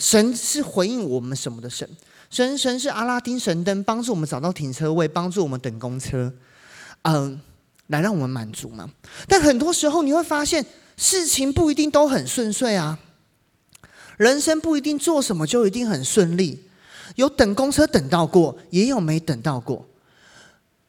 [0.00, 1.86] 神是回应我们什么的神？
[2.30, 6.32] 神神是阿拉丁神灯，帮助我们找到停车位，帮助我们等公车，
[7.02, 7.38] 嗯、
[7.88, 8.88] 来让我们满足嘛。
[9.28, 10.64] 但很多时候你会发现，
[10.96, 12.98] 事情不一定都很顺遂啊。
[14.16, 16.64] 人生不一定做什么就一定很顺利，
[17.16, 19.84] 有等公车等到过，也有没等到过；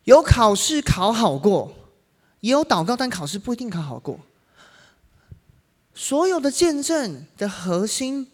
[0.05, 1.73] 有考试考好过，
[2.39, 4.17] 也有祷告但考试不一定考好过。
[5.93, 8.30] 所有的见证的核心。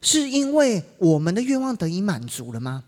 [0.00, 2.84] 是因为我们的愿望得以满足了吗？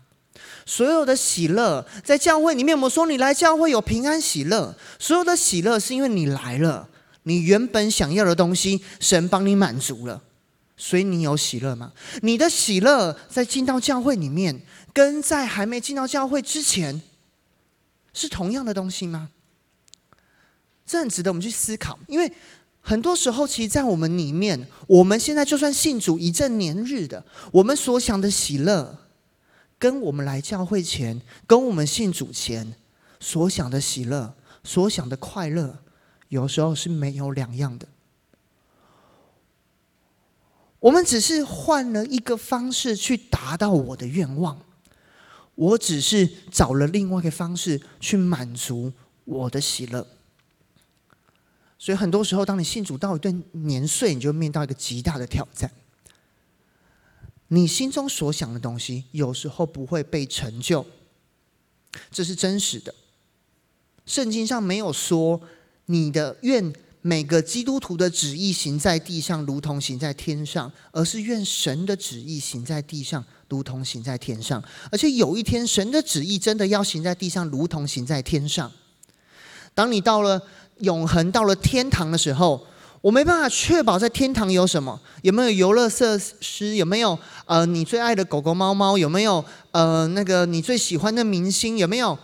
[0.65, 4.75] 所有的喜乐在教会里面，我们说你来教会有平安喜乐。
[4.97, 6.87] 所有的喜乐是因为你来了，
[7.23, 10.21] 你原本想要的东西，神帮你满足了，
[10.77, 11.91] 所以你有喜乐吗？
[12.21, 14.61] 你的喜乐在进到教会里面，
[14.93, 17.01] 跟在还没进到教会之前，
[18.13, 19.29] 是同样的东西吗？
[20.85, 22.31] 这很值得我们去思考，因为。
[22.81, 28.97] 很多时候，其实，在我们里面，我们现在就算信主一正年日的，我们所想的喜乐，
[29.77, 32.73] 跟我们来教会前，跟我们信主前
[33.19, 35.77] 所想的喜乐、所想的快乐，
[36.29, 37.87] 有时候是没有两样的。
[40.79, 44.59] 我们只是换了一个方式去达到我的愿望，
[45.53, 48.91] 我只是找了另外一个方式去满足
[49.25, 50.07] 我的喜乐。
[51.83, 55.71] 所以很多时候，当你信主到一段年岁，你就面到一个极大的挑战。
[57.47, 60.85] 你心中所想的东西，有时候不会被成就，
[62.11, 62.93] 这是真实的。
[64.05, 65.41] 圣经上没有说
[65.87, 74.63] 你的愿每个基督徒的旨意行在地上，如同行在天上，而是愿神的旨意行在地上，如同行在天上。
[74.91, 78.71] 而且有一天，神的旨意真的要行在地上，如同行在天上。
[79.73, 80.43] 当你到了。
[80.81, 82.63] 永恒到了天堂的时候，
[83.01, 92.17] 我没办法确保在天堂有什么，有没有游乐设施，有没有呃你最爱的狗狗猫猫，有没有呃那个你最喜欢的明星，有没有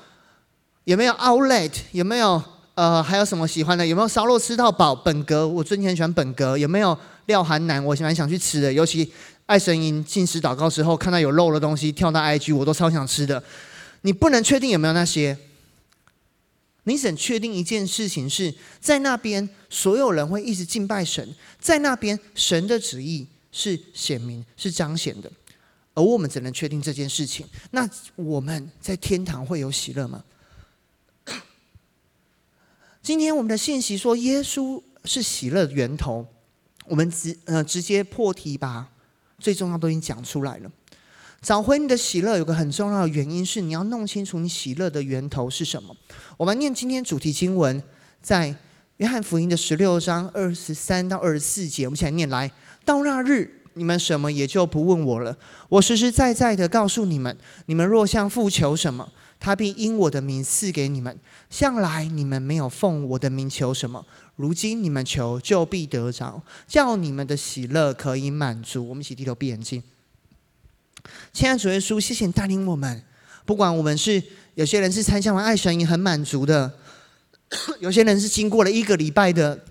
[0.83, 2.41] 有没有 Outlet，有没有
[2.75, 4.93] 呃还有什么喜欢的，有没有烧肉吃到饱？
[4.93, 6.95] 本格我最近很喜欢本格，有没有
[7.25, 7.83] 廖韩南？
[7.83, 9.11] 我蛮想去吃的，尤其
[9.47, 13.41] 爱神营进食祷告时候看到有肉的东西跳到 IG，我都超想吃的。
[14.01, 15.37] 你不能确定有没有那些。
[16.87, 25.29] 你想确定一件事情是在那边，所有人会一直敬拜神，在那边神的旨意是显明、是彰显的，
[25.93, 27.45] 而我们只能确定这件事情。
[27.71, 30.23] 那我们在天堂会有喜乐吗？
[33.03, 36.25] 今天我们的信息说耶稣是喜乐的源头，
[36.85, 38.89] 我们直呃直接破题吧，
[39.39, 40.71] 最重要的东西讲出来了。
[41.41, 45.95] 找回你的喜乐，有个很重要的原因是你要弄清楚你喜乐的源头是什么。
[46.35, 47.81] 我们念今天主题经文，
[48.21, 48.53] 在
[48.97, 52.51] 约翰福音的十六章二十三到二十四节，我们一起来念来。
[52.83, 55.37] 到那日，你们什么也就不问我了。
[55.69, 57.37] 我实实在在的告诉你们，
[57.67, 59.07] 你们若向父求什么，
[59.39, 61.17] 他必因我的名赐给你们。
[61.49, 64.03] 向来你们没有奉我的名求什么，
[64.35, 68.89] 如今你们求就必得着，叫你们的喜乐可以满足。
[68.89, 69.83] 我们一起低头闭眼睛。
[71.33, 73.03] 亲爱的主耶稣，谢谢你带领我们。
[73.45, 74.21] 不管我们是
[74.55, 76.71] 有些人是参加完爱神营很满足的，
[77.79, 79.63] 有些人是经过了一个礼拜的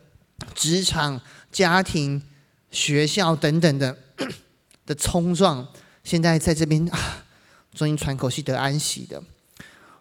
[0.54, 1.20] 职场、
[1.52, 2.22] 家庭、
[2.70, 3.96] 学校等等的
[4.86, 5.66] 的冲撞，
[6.02, 7.24] 现在在这边啊，
[7.74, 9.22] 终于喘口气得安息的，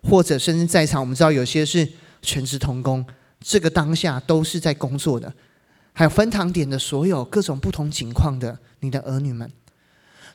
[0.02, 1.86] 或者甚至在场，我们知道有些是
[2.22, 3.06] 全职童工，
[3.42, 5.34] 这个当下都是在工作的，
[5.92, 9.52] 还有分堂点的所有各种不同情况的你的儿女们。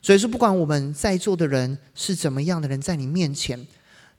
[0.01, 3.67] 所以说，不管我们在座的人是怎么样的人，在你面前，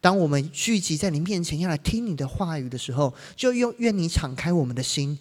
[0.00, 5.19] 当我们聚集在你面前要来听你的话语的时候，就用愿你敞开我们的心，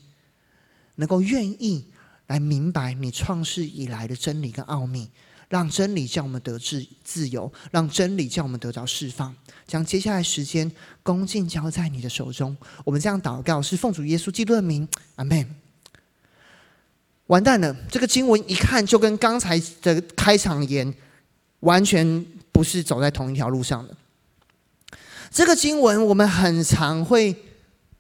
[0.95, 1.85] 能够愿意
[2.27, 5.09] 来明白你创世以来的真理跟奥秘，
[5.49, 9.35] 让真理叫我们得自自由，让真理叫我们得到释放，
[9.65, 12.55] 将接下来时间恭敬交在你的手中。
[12.85, 15.60] 我们这样祷告，是奉主耶稣基督的名，阿门。
[17.27, 17.73] 完蛋了！
[17.89, 20.93] 这个经文一看就跟刚才的开场言
[21.61, 23.95] 完全不是走在同一条路上的。
[25.29, 27.33] 这个经文我们很常会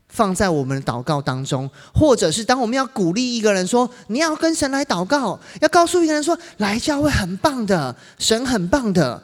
[0.09, 9.23] 放在我们的祷告当中，或者是当我们要鼓励一个人说你要跟神来祷告，要告诉一个人说来教会很棒的，神很棒的，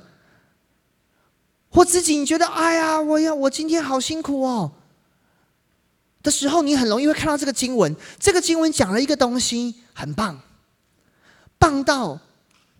[1.70, 4.72] 或自己你觉得哎呀，我要我今天好辛苦哦。
[6.28, 7.96] 的时候，你很容易会看到这个经文。
[8.20, 10.38] 这个经文讲了一个东西，很棒，
[11.58, 12.20] 棒到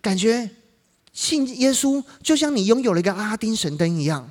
[0.02, 0.50] 感觉
[1.14, 4.30] 信耶稣就像你拥有了一个阿拉丁神灯一样。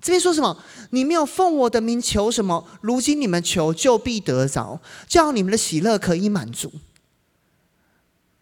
[0.00, 0.56] 这边说什么？
[0.92, 6.72] 你没有奉我的名求什么，如今你们求就必得着，叫你们的喜乐可以满足。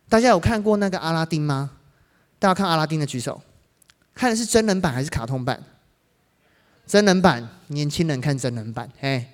[0.08, 1.72] 大家有看过那个阿拉丁吗？
[2.38, 3.42] 大家看阿拉丁的举手，
[4.14, 5.60] 看的是真人版还是卡通版？
[6.86, 8.88] 真人版，年轻人看真人版。
[9.00, 9.33] 哎，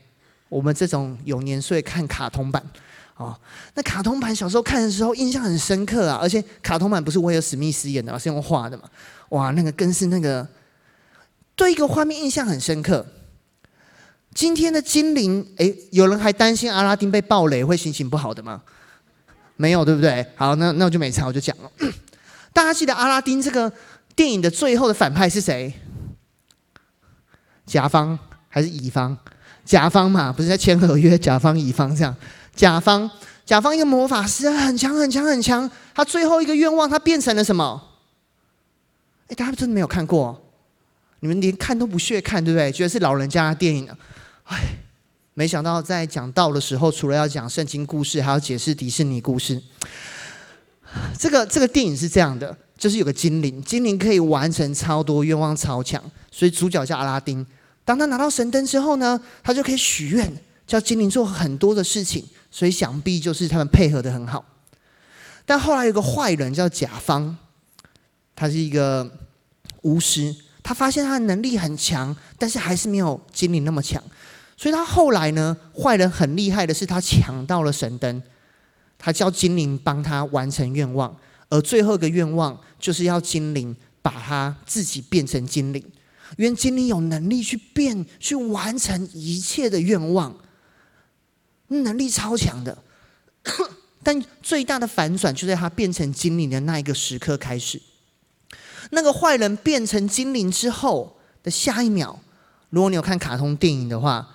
[0.51, 2.63] 我们这种有年岁看卡通版。
[3.17, 3.39] 哦，
[3.75, 8.85] 那卡通版小时候看的时候印象很深刻啊，而且卡通版不是威尔史密斯演的，而是用画的嘛？
[9.29, 10.47] 哇，那个更是那个
[11.55, 13.07] 对一个画面印象很深刻。
[14.35, 18.63] 今天的精灵，哎，有人还担心阿拉丁被暴雷会心情不好的吗？
[19.57, 20.27] 没有，对不对？
[20.35, 21.71] 好，那那我就没差，我就讲了。
[22.55, 23.71] 大家记得阿拉丁这个
[24.17, 25.75] 电影的最后的反派是谁？
[27.67, 28.19] 甲方
[28.49, 29.19] 还是乙方？
[29.71, 32.13] 甲方嘛，不是在签合约，甲方乙方这样。
[32.57, 33.09] 甲方，
[33.47, 37.81] 甲方一个魔法师很强很强很强，他最后一个愿望，他变成了什么？
[39.29, 40.43] 哎，大家真的没有看过？
[41.21, 42.73] 你们连看都不屑看，对不对？
[42.73, 43.97] 觉得是老人家的电影啊？
[44.47, 44.59] 哎，
[45.35, 49.63] 没想到在讲道的时候，除了要讲圣经故事，还要解释迪士尼故事。
[51.17, 56.03] 这个这个电影是这样的，就是有个精灵，精灵可以完成超多愿望，超强，
[56.33, 57.47] 所以主角叫阿拉丁。
[57.85, 60.33] 当他拿到神灯之后呢，他就可以许愿，
[60.67, 62.25] 叫精灵做很多的事情。
[62.53, 64.45] 所以想必就是他们配合得很好，
[65.47, 67.37] 但后来有个坏人叫甲方，
[68.35, 69.09] 他是一个
[69.83, 74.03] 巫师，他发现他的能力很强，但是还是没有精灵那么强，
[74.57, 78.21] 所以他后来呢，坏人很厉害的是他抢到了神灯，
[78.99, 81.17] 他叫精灵帮他完成愿望，
[81.51, 85.81] 而最后一个愿望就是要精灵把他自己变成精灵，
[86.37, 90.37] 因为精灵有能力去变，去完成一切的愿望。
[91.69, 92.77] 能力超强的，
[94.03, 97.81] 但最大的反转就在他变成精灵的那一个时刻开始。
[98.91, 102.19] 那个坏人变成精灵之后的下一秒，
[102.71, 104.29] 如果你有看卡通电影的话，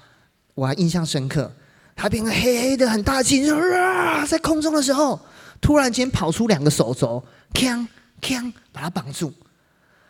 [0.53, 1.51] 我还印象深刻。
[1.97, 5.19] 他变成黑黑的很大气，啊在空中的时候，
[5.61, 7.87] 突然间跑出两个手肘，锵
[8.21, 9.33] 锵把他绑住，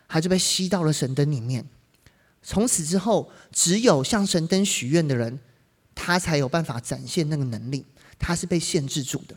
[0.08, 1.64] 他就被吸到了神灯里面。
[2.46, 5.38] 从此之后，只有向神灯许愿的人。
[5.98, 7.82] 他才有办法展现那个能力，
[8.18, 9.34] 他是被限制住的。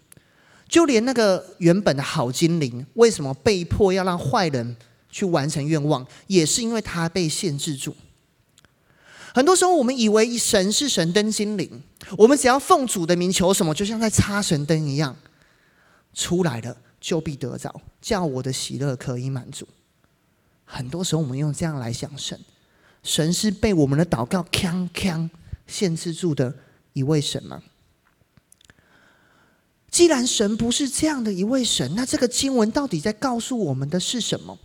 [0.67, 4.75] 就连那个原本的好精灵，为什么被迫要让坏人
[5.09, 7.95] 去完成愿望，也是因为他被限制住。
[9.33, 11.81] 很多时候，我们以为神是神灯精灵，
[12.17, 15.15] 我们只要奉主的名求什么，就像在插神灯一样，
[16.13, 19.65] 出来了就必得着，叫我的喜乐可以满足。
[20.65, 22.37] 很多时候，我们用这样来想神，
[23.03, 25.29] 神是被我们的祷告锵锵
[25.65, 26.55] 限制住的
[26.93, 27.63] 一位神吗？
[29.89, 34.59] 既然神不是这样的一位神，那这个经文到底在告诉我们的是什么？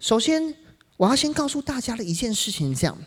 [0.00, 0.54] 首先，
[0.96, 2.98] 我要先告诉大家的一件事情：这样，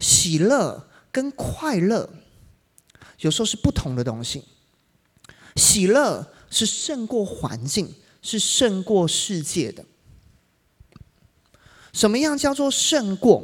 [0.00, 2.10] 喜乐跟快乐
[3.20, 4.44] 有时候是不同的东西。
[5.56, 9.84] 喜乐是胜过环境，是胜过世界的。
[11.92, 13.42] 什么样叫做胜过？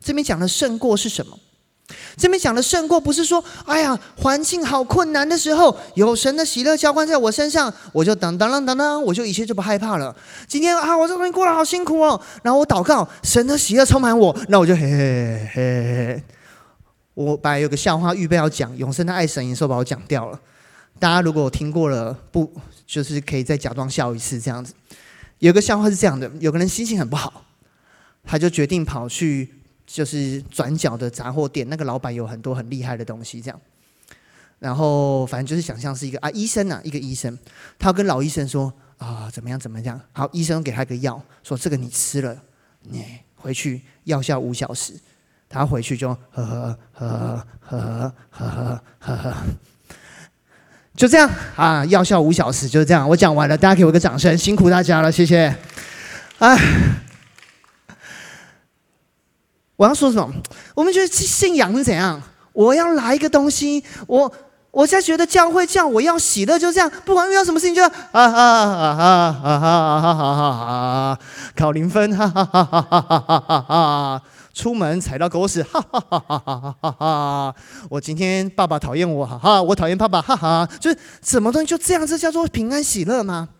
[0.00, 1.38] 这边讲的胜过是什么？
[2.16, 10.14] 这边讲的胜过不是说，哎呀，环境好困难的时候，有神的喜乐浇灌在我身上，我就当当当当当，我就一切就不害怕了。
[10.48, 16.22] 今天啊，我这边过得好辛苦哦，然后我祷告，神的喜乐充满我，那我就嘿嘿嘿嘿。
[17.14, 20.38] 我本来有个笑话预备要讲，永生的爱神隐兽把我讲掉了。
[20.98, 22.52] 大家如果听过了，不
[22.86, 24.74] 就是可以再假装笑一次这样子？
[25.38, 27.44] 有个笑话是这样的：有个人心情很不好，
[28.26, 29.54] 他就决定跑去。
[29.88, 33.60] 就是转角的杂货店，那个老板有很多很厉害的东西，这样。
[34.58, 37.38] 然后反正就是想象是一个啊医生啊，一个医生，
[37.78, 40.00] 他要跟老医生说啊怎么样怎么样。
[40.10, 42.36] 好，医生给他一个药，说这个你吃了，
[42.82, 43.04] 你
[43.36, 44.92] 回去药效五小时。
[45.48, 49.36] 他回去就呵呵呵呵呵呵呵呵呵，
[50.96, 53.08] 就这样啊，药效五小时就是这样。
[53.08, 55.54] 我讲完了，大家给我一个掌声，辛苦大家了，谢谢。
[56.40, 56.58] 哎。
[59.76, 60.32] 我要说什么？
[60.74, 62.20] 我们觉得信仰是怎样？
[62.52, 64.32] 我要拿一个东西，我
[64.70, 71.18] 我现在觉得教会叫我要喜乐，就这样，不管遇到什么事情，就啊啊啊啊啊啊啊啊！
[71.54, 74.22] 考零分，哈哈哈哈哈哈哈哈！
[74.54, 77.54] 出门踩到狗屎，哈哈哈哈哈哈哈！
[77.90, 80.68] 我今天爸爸讨厌我，哈哈，我讨厌爸爸，哈哈！
[80.80, 83.50] 就是什么东西就这样，这叫做平安喜乐吗？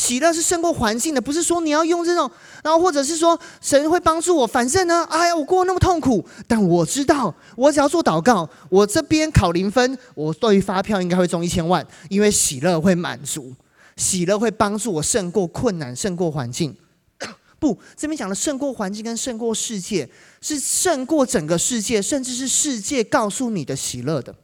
[0.00, 2.28] 喜乐是胜过环境的，不是说你要用这种，
[2.64, 4.46] 然后或者是说神会帮助我。
[4.46, 13.54] 反正呢，哎呀，我过得那么痛苦，但我知道，我只要做祷告，我这边考零分，我对于发票应该会中一千万，因为喜乐会满足，
[13.98, 16.74] 喜乐会帮助我胜过困难，胜过环境。
[17.60, 20.08] 不，这边讲的胜过环境跟胜过世界，
[20.40, 24.34] 是胜过整个世界，甚至是世界告诉你的喜乐的。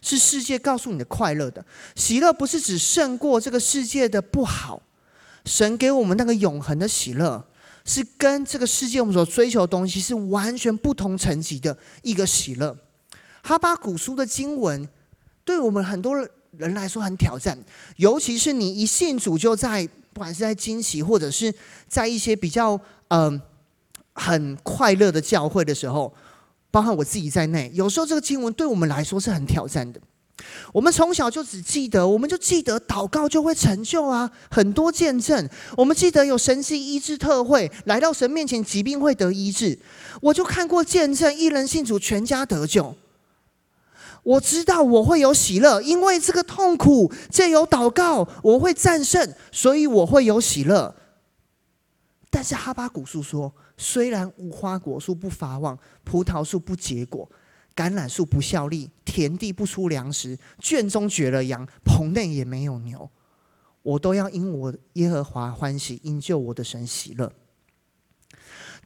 [0.00, 1.64] 是世界告诉你的快乐的。
[1.96, 4.80] 喜乐不是指胜过这个世界的不好，
[5.48, 7.42] 神给我们那个永恒的喜乐，
[7.84, 12.76] 是跟这个世界我们所追求的东西是完全不同层级的一个喜乐。
[13.42, 14.86] 哈巴古书的经文，
[15.44, 16.14] 对我们很多
[16.52, 17.58] 人来说很挑战，
[17.96, 21.52] 尤其是你一信主就在，不管是在惊奇，或者是
[21.88, 22.78] 在一些比较
[23.08, 23.40] 嗯、
[24.12, 26.14] 很快乐的教会的时候。
[26.70, 29.98] 包含我自己在内，有时候这个经文对我们来说是很挑战的。
[30.72, 35.48] 我们从小就只记得，我们就记得祷告就会成就啊，很多见证。
[35.76, 39.78] 我们记得有神迹医治特会，来到神面前疾病会得医治。
[40.20, 42.94] 我就看过见证，一人信主全家得救。
[44.22, 50.94] 我知道我会有喜乐，因为这个痛苦借由祷告我会战胜，所以我会有喜乐。
[52.30, 53.52] 但是哈巴谷书说。
[53.80, 57.30] 虽然无花果树不发旺，葡萄树不结果，
[57.78, 63.08] 橄榄树不效力，田地不出粮食，圈中绝了羊，棚内也没有牛，
[63.82, 67.30] 我都要因我耶和华欢喜，因救我的神喜乐。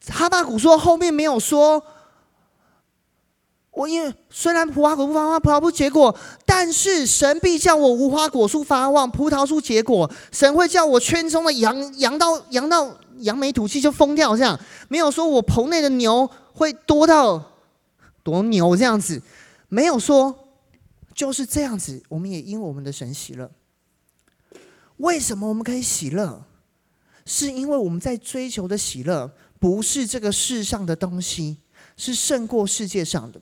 [0.09, 1.83] 哈巴谷说后面没有说，
[3.71, 12.95] 我因为虽然无花果不发旺，葡萄不结果，但是神必叫我无花果树发旺，葡萄树结果，神会叫我圈中的羊羊到羊到。
[13.19, 14.59] 扬眉吐气就疯掉，这样
[14.89, 17.51] 没有说我棚内的牛会多到
[18.23, 19.23] 多牛这样子，
[19.69, 20.49] 没有说
[21.14, 22.02] 就是这样子。
[22.09, 23.50] 我们也因我们的神喜乐。
[24.99, 26.45] 为什么我们可以喜乐？
[27.25, 31.59] 是因为我们在追求的喜乐不是这个世上的东西，
[31.97, 33.41] 是胜过世界上的。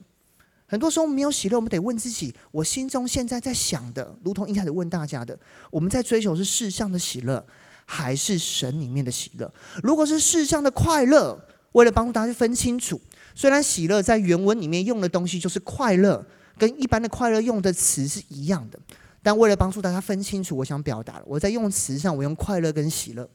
[0.67, 5.37] 很多时候没有喜乐，我们得问自己：我心中现在在想的，如同一开始问大家的，
[5.69, 7.45] 我们在追求是世上的喜乐。
[7.83, 9.53] 还是神里面的喜乐。
[9.83, 11.37] 如果是世上的快乐，
[11.73, 13.01] 为了帮助大家分清楚，
[13.33, 16.25] 虽然喜乐在原文里面用的东西就是快乐，
[16.57, 18.79] 跟一般的快乐用的词是一样的，
[19.23, 23.29] 但为了帮助大家分清楚，我想表达了，我在用词上，我用快乐跟喜乐，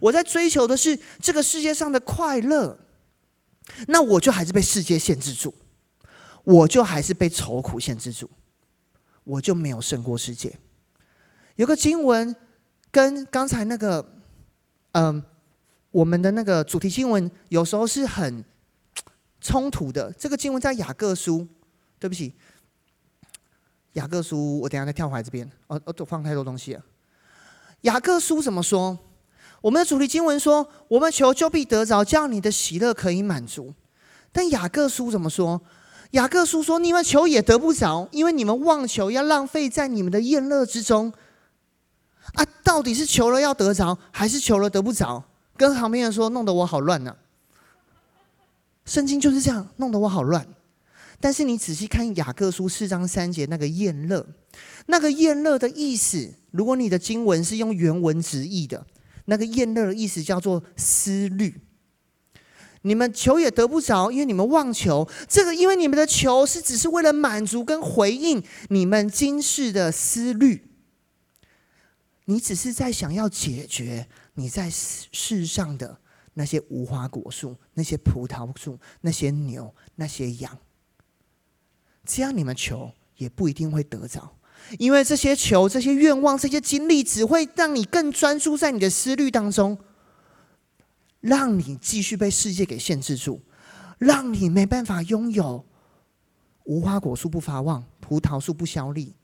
[0.00, 2.78] 我在追求的是这个世界上的快乐，
[3.88, 5.54] 那我就还是被世界限制住，
[6.44, 8.30] 我就还是被愁苦限制住，
[9.24, 10.58] 我就没有胜过世界。
[11.56, 12.34] 有个经文。
[12.92, 14.04] 跟刚才那个，
[14.94, 15.22] 嗯、
[15.92, 18.44] 我们的那个主题经文有时候是很
[19.40, 20.12] 冲突的。
[20.18, 21.46] 这个经文在雅各书，
[21.98, 22.34] 对不起，
[23.94, 25.50] 雅各书，我等下再跳回来这边。
[25.66, 26.84] 哦哦，都放太多东西了。
[27.82, 28.98] 雅各书怎么说？
[29.62, 33.74] 我们的主题经文说：“我们求就必得着，叫你的喜乐可以满足。”
[34.32, 35.60] 但雅各书怎么说？
[36.12, 41.12] 雅各书说：“你们求也得不着，因为你们妄求，要浪费在你们的宴乐之中。”
[42.34, 45.22] 啊，到底是求了要得着，还是求了得不着？
[45.56, 47.14] 跟旁边人说，弄得我好乱呢、
[48.90, 50.44] 圣经就是这样，弄得我好乱。
[51.20, 54.26] 但是你仔细看雅各书四章三节那个宴乐，
[54.86, 58.84] 那个宴乐的意思，如果你的经文是用原文直译的，
[59.26, 61.60] 那个宴乐的意思叫做思虑。
[62.82, 70.68] 你们求也得不着，因为你们妄求这个，因为你们的求是只是为了满足跟回应你们今世的思虑。
[72.24, 76.00] 你只是在想要解决你在世上的
[76.40, 80.56] 那些无花果树、那些葡萄树、那些牛、那些羊，
[82.06, 84.38] 这样你们求也不一定会得着，
[84.78, 89.76] 因为这些求、这些愿望、这些经历，只会让你更专注在你的思虑当中，
[91.20, 93.42] 让你继续被世界给限制住，
[93.98, 95.66] 让你没办法拥有
[96.64, 99.14] 无花果树不发旺、葡萄树不效力、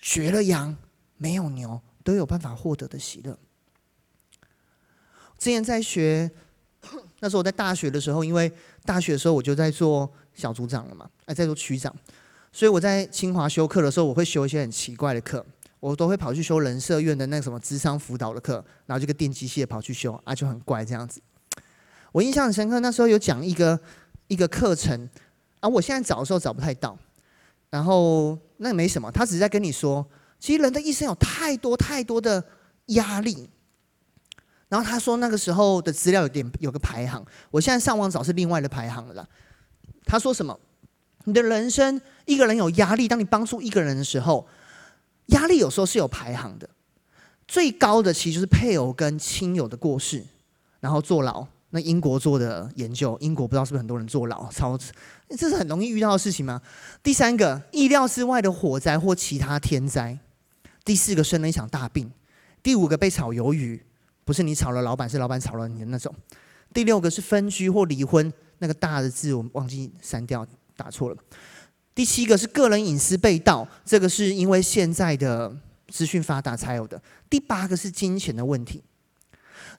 [0.00, 0.76] 绝了羊
[1.16, 1.82] 没有牛。
[2.06, 3.36] 都有办法获得的喜乐。
[5.38, 6.30] 之前在学，
[7.20, 8.50] 那时候我在大学的时候，因为
[8.84, 11.94] 大学的时候我就在做小组长了嘛，哎，在做区长，
[12.52, 15.44] 所以我在清华修课的时候，我会修一些很奇怪的课，
[15.80, 21.20] 我都会跑去修人社院的那什么智商辅导的课，然后这个电机系的跑去修，啊，就很怪这样子。
[22.12, 23.78] 我印象很深刻，那时候有讲一个
[24.28, 25.08] 一个课程，
[25.60, 26.98] 啊，我现在找的时候找不太到，
[27.70, 30.06] 然后那没什么，他只是在跟你说。
[30.38, 32.44] 其实人的一生有太多太多的
[32.88, 33.48] 压力，
[34.68, 39.28] 然后他说那个时候的资料有点有个排行，我现在上网找是另外的排行了啦。
[40.04, 40.58] 他说什么？
[41.24, 44.46] 你的人生一个人有压力，当你帮助一个人的时候，
[45.26, 46.68] 压力有时候是有排行的，
[47.48, 50.24] 最高的其实就是配偶跟亲友的过世，
[50.80, 51.46] 然后坐牢。
[51.70, 54.78] 那英国做的研究，英国不知道是不是很多人坐牢，超，
[55.28, 56.62] 这是很容易遇到的事情吗？
[57.02, 60.16] 第三个，意料之外的火灾或其他天灾。
[60.84, 62.12] 第四个生了一场大病，
[62.62, 63.84] 第五个被炒鱿鱼，
[64.26, 66.12] 不是你炒了老板，是老板炒了你的那种。
[66.74, 70.44] 第六个是分居或离婚，那个大的字我忘记删掉，
[70.76, 71.16] 打错了。
[71.94, 75.56] 第七个是个人隐私被盗，这个是因为现在的
[75.88, 77.00] 资讯发达才有的。
[77.30, 78.82] 第八个是金钱的问题。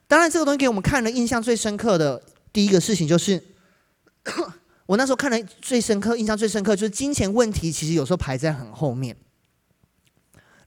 [0.06, 3.40] 当然，这个东西给我们看了印象最深刻的第一个事情就是，
[4.86, 9.14] 我那时候看了最深刻、印象最深刻就是金钱问题，其实有时候排在很后面，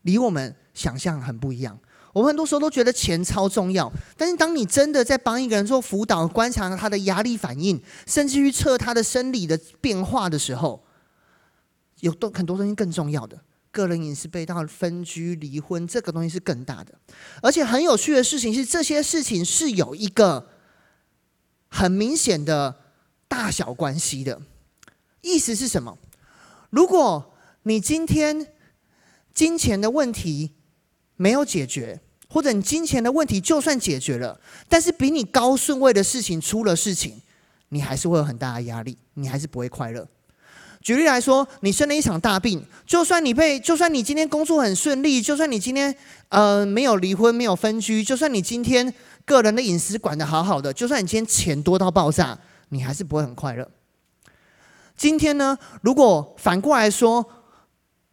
[0.03, 1.79] 离我们想象很不一样。
[2.13, 10.83] 我们很多时候都觉得钱超重要，但是当你真的在帮一个人做辅导、观察他的压力反应，甚至于测他的生理的变化的时候，
[12.01, 13.39] 有多很多东西更重要的，
[13.71, 16.93] 个人隐私被盗、分居、离婚，这个东西是更大的。
[17.41, 20.49] 而且很有趣的事情是，这些事情是有一个
[21.69, 22.75] 很明显的
[23.27, 24.41] 大小关系的。
[25.21, 25.97] 意思是什么？
[26.71, 28.53] 如果你今天
[29.33, 30.55] 金钱的问题，
[31.21, 37.21] 没有解决，或者你金钱的问题就算解决了，但是比你高顺位的事情出了事情，
[37.69, 40.07] 你还是会有很大的压力，你还是不会快乐。
[40.81, 45.95] 举例来说，你生了一场大病，就算你被，就算你今天工作很顺利，就算你今天
[46.29, 48.91] 呃没有离婚、没有分居，就算你今天
[49.23, 52.35] 个人的隐私管得好好的，就算你今天钱多到爆炸，
[52.69, 53.69] 你还是不会很快乐。
[54.97, 57.23] 今天呢，如果反过来说，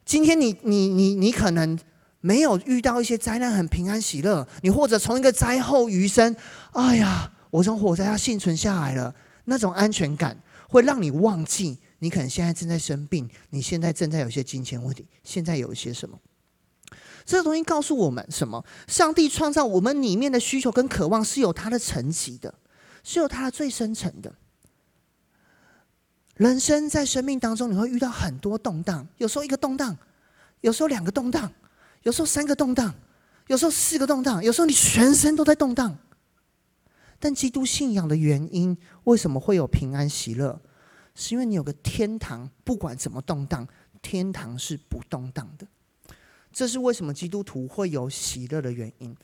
[0.04, 1.78] 今天你你你你可能。
[2.20, 4.46] 没有遇到一些灾难，很平安喜乐。
[4.62, 6.34] 你或者从一个灾后余生，
[6.72, 10.36] 哎呀，我从火灾下幸存下来了，那种安全感
[10.68, 16.18] 会让你忘记你可能现在正在生病，你现在正在有些金钱问题，现在有一些什么？
[17.24, 18.64] 这个东西告诉我们什么？
[18.86, 22.52] 上帝创造我们里面的需求跟渴望是有它的层级的，
[23.04, 24.34] 是有它的最深层的。
[26.34, 29.96] 人生在生命当中，你会遇到很多动荡，有时候一个动荡，
[30.62, 31.52] 有时候两个动荡。
[32.02, 32.94] 有时候三个动荡，
[33.46, 35.98] 有时候四个动荡，有时候你全身都在动荡。
[37.18, 40.60] 但基督信仰的原因，为什么会有平安喜乐？
[41.14, 43.66] 是因为你有个天堂，不管怎么动荡，
[44.00, 45.66] 天堂是不动荡的。
[46.52, 49.16] 这是为什么基督徒会有喜乐的原因。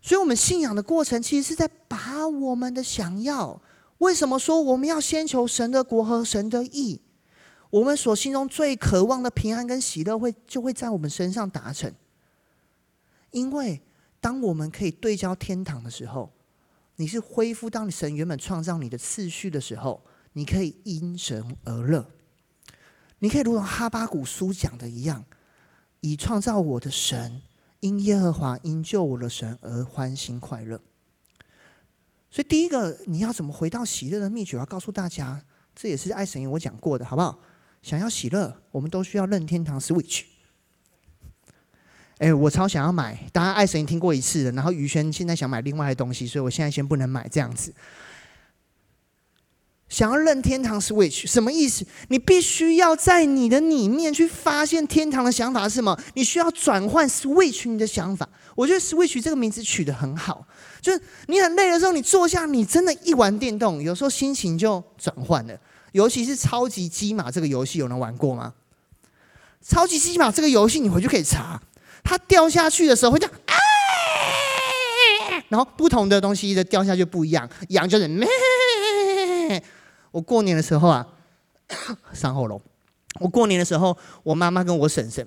[0.00, 3.60] 所以，我们信仰的过程，其实是在把我们的想要。
[3.98, 7.00] 为什么说我们要先求神的国和神的义？
[7.68, 11.92] 我们所心中最渴望的平安跟喜乐，会就会在我们身上达成。
[13.30, 13.80] 因为
[14.20, 16.32] 当我们可以对焦天堂的时候，
[16.96, 22.06] 你是恢复到你神原本创造你的次序的时候，你可以因神而乐。
[23.20, 25.24] 你可以如同哈巴谷书讲的一样，
[26.00, 27.42] 以创造我的神，
[27.80, 30.80] 因耶和华因救我的神而欢欣快乐。
[32.30, 37.40] 所以第一个你要怎么回到喜乐的秘诀，我要告诉大家，这也是爱神我讲过的，好不好？
[37.82, 40.24] 想要喜乐，我们都需要任天堂 Switch。
[42.20, 44.52] 哎，我超想要买，当然爱神听过一次了。
[44.52, 47.72] 然后于轩现在想买另外的东西，所以我现在先不能买这样子。
[49.88, 51.84] 想要任天堂 Switch 什么意思？
[52.08, 55.98] 你必须要在你的里面去发现天堂的想法是什么？
[56.12, 58.28] 你需要转换 Switch 你的想法。
[58.54, 60.46] 我觉得 Switch 这个名字取得很好，
[60.82, 65.58] 就是你很累的时候，你坐下，你真的一玩电动，有时候心情就转换了。
[65.92, 68.52] 尤其是超级机马这个游戏，有人玩过吗？
[69.66, 71.60] 超级机马这个游戏，你回去可以查。
[72.02, 73.34] 它掉下去的时候会这样，
[75.48, 77.48] 然后不同的东西的掉下去不一样。
[77.68, 78.28] 羊就是咩。
[80.10, 81.06] 我过年的时候啊，
[82.12, 82.60] 上后楼。
[83.18, 85.26] 我过年的时候，我妈妈跟我婶婶，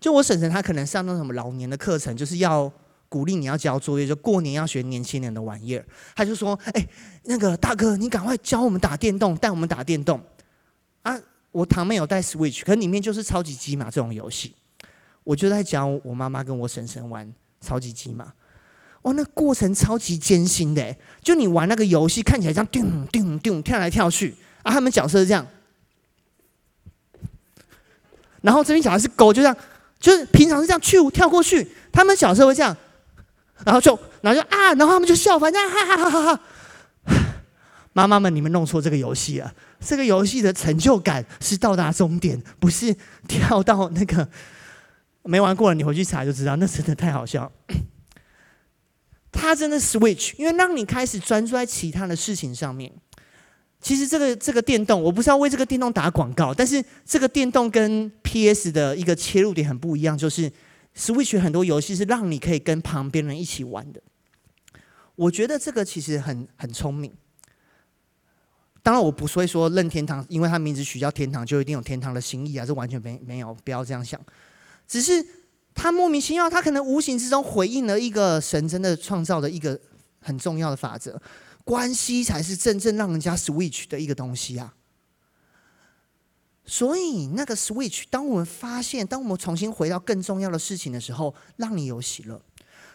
[0.00, 2.70] 就我婶婶她可能上那种什么老年的课程，就是要
[3.08, 5.84] 鼓励你要交作业，就过年要学年轻人的玩意儿。
[6.14, 6.88] 她就说：“哎，
[7.24, 10.20] 那个大哥，你赶快教我们打电动，带我们打电动。”
[11.02, 14.54] 啊，我堂妹有带 Switch，可里面就是超级机嘛这种游戏。
[15.24, 18.32] 我就在讲我妈妈跟我婶婶玩超级机嘛，
[19.02, 24.34] 哇，那过程超级艰辛的，就你玩那个游戏看起来像叮叮叮跳来跳去。
[24.62, 25.46] 啊，他们角色是这样，
[28.40, 29.56] 然后这边小孩是狗，就这样，
[30.00, 32.74] 就是平常是这样去跳过去，他们角色会这样，
[33.64, 36.40] 然后就然后就啊，然后他们就笑，反正哈哈哈哈哈。
[37.92, 42.96] 妈妈们，你们弄错这个游戏了，这个游戏的成就感是到达终点，不是
[43.28, 44.28] 跳到那个。
[45.24, 47.50] 没玩过了，你回去查就知道，那真的太好笑。
[49.32, 52.92] 他真的 switch，因为让你开始专注在其他的事情上面。
[53.80, 60.50] 其实这个这个电动，我不是要为这个电动打广告，但是这个电动跟 PS 的一个切入点很不一样，就是
[60.96, 64.00] switch 很多游戏是让你可以跟旁边人一起玩的。
[65.16, 67.12] 我觉得这个其实很很聪明。
[68.82, 74.20] 当然，我不会说任天堂，因为它名字取叫天堂，就一定有天堂的心意啊，这完全没没有，不要这样想。
[74.86, 75.24] 只是
[75.74, 79.80] 他莫名其妙，他可能无形之中回应了一个神真的创造的一个
[80.20, 81.20] 很重要的法则，
[81.64, 84.74] 关系才是真正让人家 switch 的一个东西啊。
[86.66, 92.40] 所以那个 switch，当我们发现，当我们重新回到更重要的事情的时候，让你有喜乐。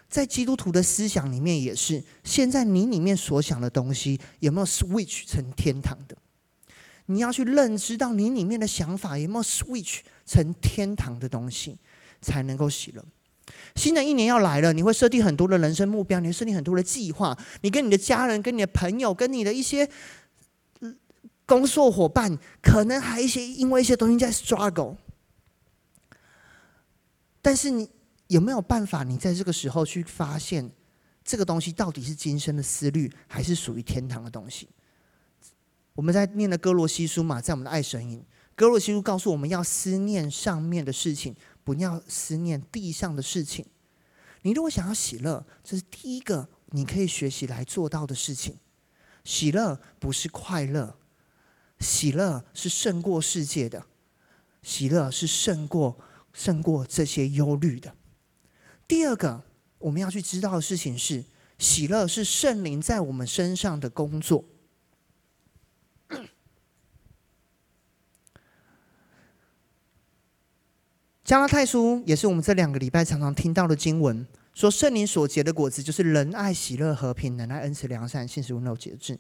[0.09, 6.17] 在基督徒的思想里面也是，现在你里面所想的东西有没有 switch 成天堂的？
[7.09, 11.77] 你要去认知到你里面的想法有没有 switch 成天堂的东西，
[12.21, 13.03] 才能够喜乐。
[13.75, 17.37] 新的一年要来了，你会设定很多的人生目标，你会设定很多的计划。
[17.61, 19.89] 你跟你的家人、跟你的朋友、跟你的一些
[21.45, 24.95] 工作伙伴，可能还一些因为一些东西在 struggle，
[27.41, 27.89] 但是你。
[28.29, 29.01] 有没有办法？
[29.03, 30.69] 你在这个时候去发现，
[31.23, 34.69] 这个东西到底是今生的思虑，还是属于天堂的东西？
[35.99, 38.23] 我们在念的歌罗西书嘛，在我们的爱神营，
[38.55, 41.35] 歌罗西书告诉我们要思念上面的事情，
[41.65, 43.65] 不要思念地上的事情。
[44.43, 48.55] 你如果想要喜乐，这是第一个你可以学习来做到的事情。
[49.25, 50.95] 喜乐不是快乐，
[51.81, 53.85] 喜乐是胜过世界的，
[54.63, 55.99] 喜乐是胜过
[56.31, 57.93] 胜过这些忧虑的。
[58.87, 59.43] 第二个，
[59.79, 61.25] 我们要去知道的事情是，
[61.57, 64.45] 喜乐是圣灵在我们身上的工作。
[71.29, 79.15] 加拉太书也是我们这两个礼拜常常听到的经文，说圣灵所结的果子就是仁爱、喜乐、和平、忍耐、恩慈、良善、信实、温柔、节制。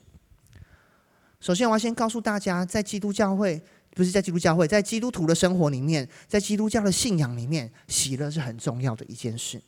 [1.39, 9.61] 首先，我要先告诉大家，在基督教会，不是在基督教会，在基督徒的生活里面，在基督教的信仰里面，喜乐是很重要的一件事。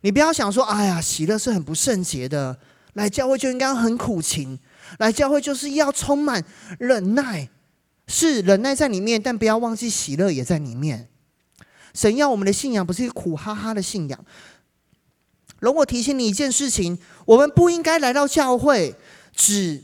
[0.00, 2.58] 你不要想说，哎呀，喜乐是很不圣洁的，
[2.94, 4.58] 来教会就应该很苦情，
[4.98, 6.44] 来教会就是要充满
[6.80, 7.48] 忍耐，
[8.08, 11.06] 是忍耐在里面，但不要忘记喜乐也在里面。
[11.94, 14.24] 神要我们的信仰不是一个苦哈哈的信仰。
[15.60, 18.94] 容我提醒你一件事情：我们不应该来到教会，
[19.34, 19.82] 只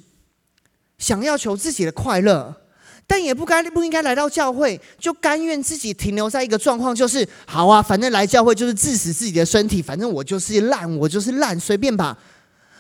[0.99, 2.63] 想要求自己的快乐。
[3.11, 12.19] 但也不该不应该来到教会，就甘愿自己停留在一个状况，就是好啊，反正来教会就是致死自己的身体，反正我就是烂，我就是烂，随便吧。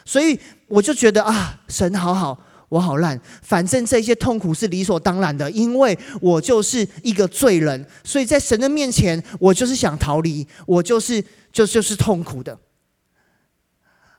[0.04, 2.38] 所以我就觉得啊，神好好，
[2.68, 12.58] 我好烂，反正这些痛苦是理所当然的，因为我就是一个罪人，所以在神的面前，我就是想逃离，我就是就就是痛苦的。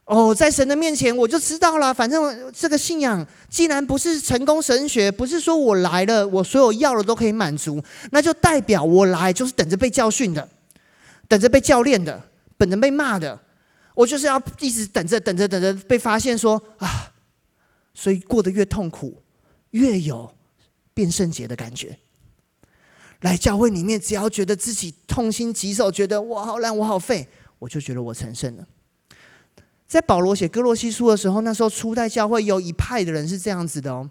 [0.05, 1.93] 哦，在神的面前，我就知道了。
[1.93, 10.49] 反正这个信仰，既然不是成功神学，不是说我来了，我所有要的都可以满足，那就代表我来就是等着被教训的，
[11.27, 12.19] 等着被教练的，
[12.57, 13.39] 等着被骂的。
[13.93, 17.11] 我就是要一直等着，等着，等着被发现说啊，
[17.99, 19.21] 所以过得越痛苦，
[19.71, 20.33] 越有
[20.93, 21.99] 变圣洁的感觉。
[23.19, 27.27] 来教会里面，只要觉得自己痛心疾首，觉得我好烂，我好废，
[27.59, 28.65] 我就觉得我成圣了。
[29.85, 34.09] 在保罗写歌罗西书的时候，那时候初代教会有一派的人是这样子的哦，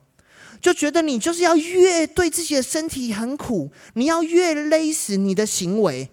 [0.61, 6.11] 就觉得你就是要越对自己的身体很苦，你要越勒死你的行为，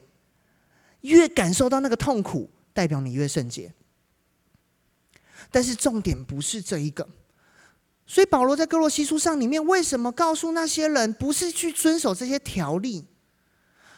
[1.02, 3.74] 越感受到那个痛苦，代表你越圣洁。
[5.52, 7.06] 但是重点不是这一个，
[8.08, 13.06] 所以保罗在歌罗西书上里面为什么告诉那些人，不是去遵守这些条例，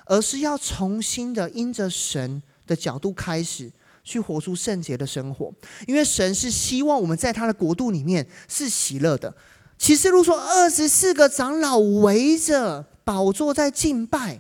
[0.06, 3.72] 而是要重新的因着神的角度开始。
[4.08, 5.54] 去活出圣洁的生活，
[5.86, 9.36] 因为神是希望我们在他的国度里面是喜乐的。
[9.78, 14.40] 启示录说，二十四个长老围着宝座在敬拜。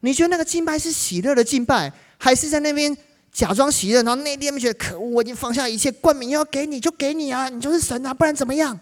[0.00, 2.96] 你觉得那个敬拜是喜乐的敬拜，还是在那边
[3.32, 4.02] 假装喜乐？
[4.02, 8.78] 然后那边觉得可恶，我已经放下一切，冠冕要给你就给你啊，你就是神啊，不然怎么样？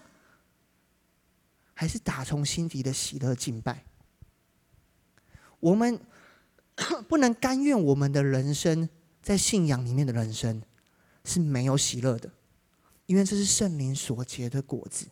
[1.74, 3.84] 还是打从心底的喜乐敬拜？
[5.60, 6.00] 我们
[7.08, 8.88] 不能甘愿我们的人生。
[9.20, 10.62] 在信仰里面的人生
[11.24, 12.30] 是没有喜乐的，
[13.04, 15.06] 因为这是圣灵所结的果子。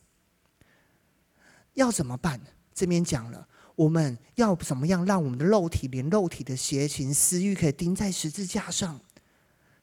[1.75, 2.41] 要怎么办？
[2.73, 8.99] 这边讲了，我们要怎么样让我们的肉体，连肉体的邪情私欲，可以钉在十字架上？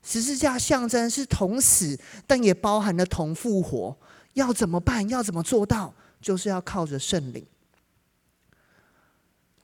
[0.04, 3.98] 十字架象征是同死，但也包含了同复活。
[4.34, 5.08] 要怎么办？
[5.10, 5.94] 要怎么做到？
[6.20, 7.46] 就是要靠着圣灵，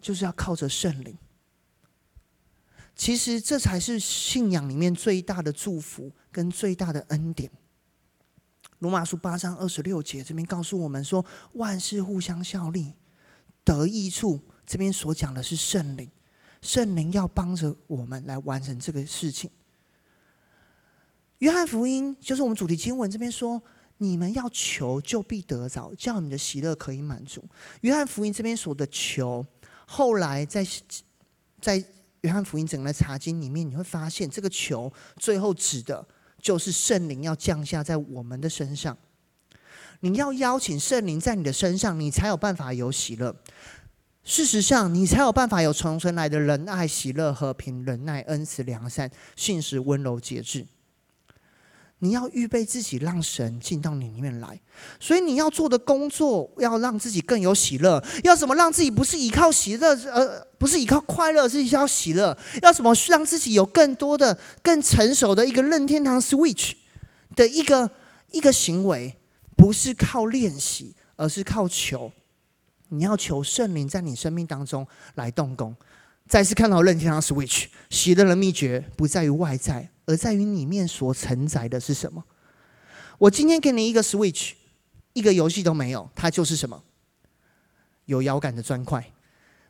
[0.02, 1.18] 就是要靠着圣灵。
[2.96, 7.50] 其实这才是信仰里面最大的祝福跟最大的恩典。
[8.80, 12.94] 罗马书八章二十六节这边告诉我们说，万事互相效力，
[13.64, 14.40] 得益处。
[14.66, 16.12] 这边所讲的是圣灵，
[16.62, 19.50] 圣灵要帮着我们来完成这个事情。
[21.40, 23.62] 约翰福音就是我们主题经文这边说，
[23.98, 27.44] 你们要求就必得着，叫你的喜乐可以满足。
[27.82, 29.46] 约翰福音这边说的求，
[29.86, 30.66] 后来在
[31.60, 31.84] 在。
[32.24, 36.06] 约翰福音整个查经里面，你会发现这个求最后指的
[36.42, 38.98] 就是圣灵要降下在我们的身上。
[40.02, 43.34] 你要邀请圣灵在你的身上，你才有办法有喜乐。
[44.26, 50.68] 事实上，你才有办法有从神来的仁爱、喜乐、和平、忍耐、恩慈、良善、信实、温柔、节制。
[52.00, 54.60] 你要预备自己，让神进到你里面来。
[55.00, 58.04] 所以你要做的工作，要让自己更有喜乐。
[58.24, 62.38] 要怎么让自己不是依靠喜乐，呃，不是依靠快乐，是依靠喜乐？
[62.62, 66.72] 要怎么让自己有更多的、更成熟的一个任天堂 Switch
[67.36, 67.92] 的一个
[68.32, 69.18] 一个行为？
[69.58, 72.14] 不是靠练习，而是靠求。
[72.88, 75.76] 你要求圣灵在你生命当中来动工。
[76.30, 79.90] 再次看到任天堂 Switch，喜乐的秘诀不在于外在。
[80.10, 82.24] 而在于里面所承载的是什么？
[83.20, 84.54] 我今天给你一个 Switch，
[85.14, 86.82] 一个游戏都没有，它就是什么？
[88.06, 89.06] 有摇杆的砖块。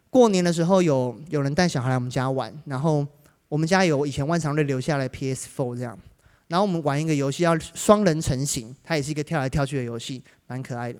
[0.09, 3.05] 过年的时候有有人带小孩来我们家玩，然后
[3.49, 5.99] 我们家有以前万长瑞留下来 PS4 这样，
[6.47, 10.99] 然后我们玩一个游戏要双人成行，它也是一个跳来跳去的游戏，蛮可爱的。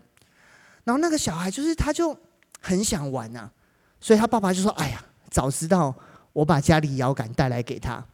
[0.84, 2.14] 然后那个小孩就是他就
[2.60, 3.50] 很想玩啊，
[4.02, 5.96] 所以他爸爸就说：“哎呀，早知道
[6.34, 8.06] 我把家里摇杆带来给他。”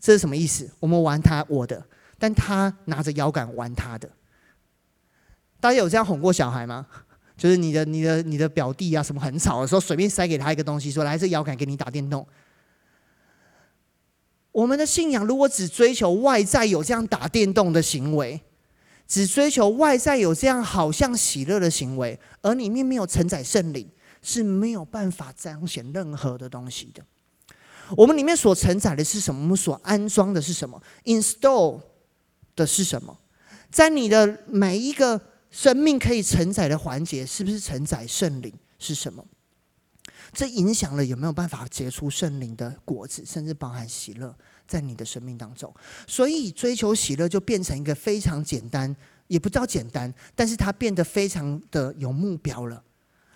[0.00, 0.68] 这是什么意思？
[0.80, 1.84] 我们玩他我的，
[2.18, 4.10] 但他拿着摇杆玩他的。
[5.60, 6.86] 大家有这样哄过小孩吗？
[7.36, 12.26] 就是你的、你的、你的表弟啊，什么很吵的时候，随便塞给他一个东西，说：“来，这摇杆给你打电动。”
[14.52, 18.40] 我们的信仰如果只追求外在有这样打电动的行为，
[19.06, 23.88] 只追求外在有这样好像喜乐的行为，而里面没有承载圣灵，
[24.20, 27.02] 是没有办法彰显任何的东西的。
[27.96, 29.40] 我们里面所承载的是什么？
[29.42, 31.80] 我们所安装的是什么？install
[32.54, 33.18] 的是什么？
[33.70, 38.52] 在你的每一个生命可以承载的环节，是不是承载圣灵？
[38.78, 39.24] 是什么？
[40.32, 45.74] 这影响了有没有办法结出圣灵的果子，甚至包含喜乐在你的生命当中。
[46.06, 48.94] 所以追求喜乐就变成一个非常简单，
[49.26, 52.82] 也不叫简单，但是它变得非常的有目标了。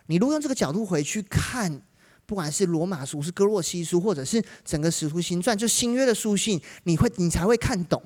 [0.06, 1.82] 你如果用这个角度回去看。
[2.26, 8.02] 不管是罗马书、是哥洛西书，或者是整个使徒行传，就新约的书信，你会你才会看懂，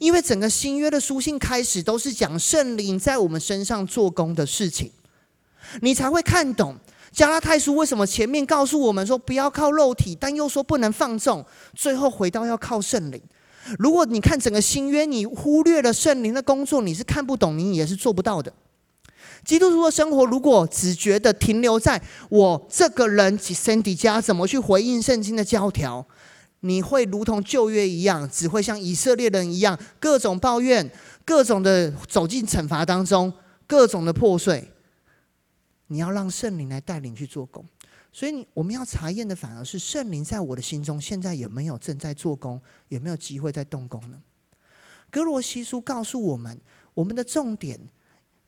[0.00, 4.90] 因为整个新约的书信开始都是讲圣灵在我们身上做工的事情，
[5.82, 6.76] 你才会看懂。
[7.10, 13.20] 加拉太书为什么前面告诉我们说不要靠肉体，但又说不能放纵，最后回到要靠圣灵。
[13.78, 18.52] 如果你看整个新约，你忽略了圣灵的工作，你是看不懂，你也是做不到的。
[19.44, 26.06] 基督徒的生活，如果只觉得停留在我这个人及身体家怎么去回应圣经的教条，
[26.60, 30.90] 你会如同旧约一样，只会像以色列人一样，各种抱怨，
[31.24, 33.32] 各种的走进惩罚当中，
[33.66, 34.70] 各种的破碎。
[35.86, 37.64] 你要让圣灵来带领去做工，
[38.12, 44.18] 所以你我们要查验的反而是圣灵在我的心中现在有没有正在做工，有没有机会在动工呢？
[45.10, 46.60] 格罗西书告诉我们，
[46.92, 47.80] 我们的重点。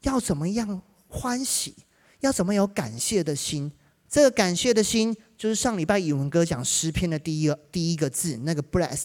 [0.02, 1.74] 要怎么样欢喜？
[2.20, 3.72] 要怎么有感谢的心？
[4.08, 9.04] 这个感谢的心，就是上礼拜以文哥讲诗篇的第一个第一个字，那个 blessed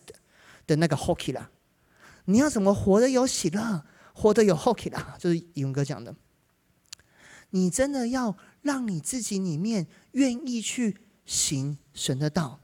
[0.65, 1.49] 的那个 hoki 啦。
[2.25, 5.15] 你要怎么活得有喜乐，活得有 hoki 啦？
[5.19, 6.15] 就是以文哥讲的。
[7.51, 12.59] 你真的要让你自己里面愿意去行神的道。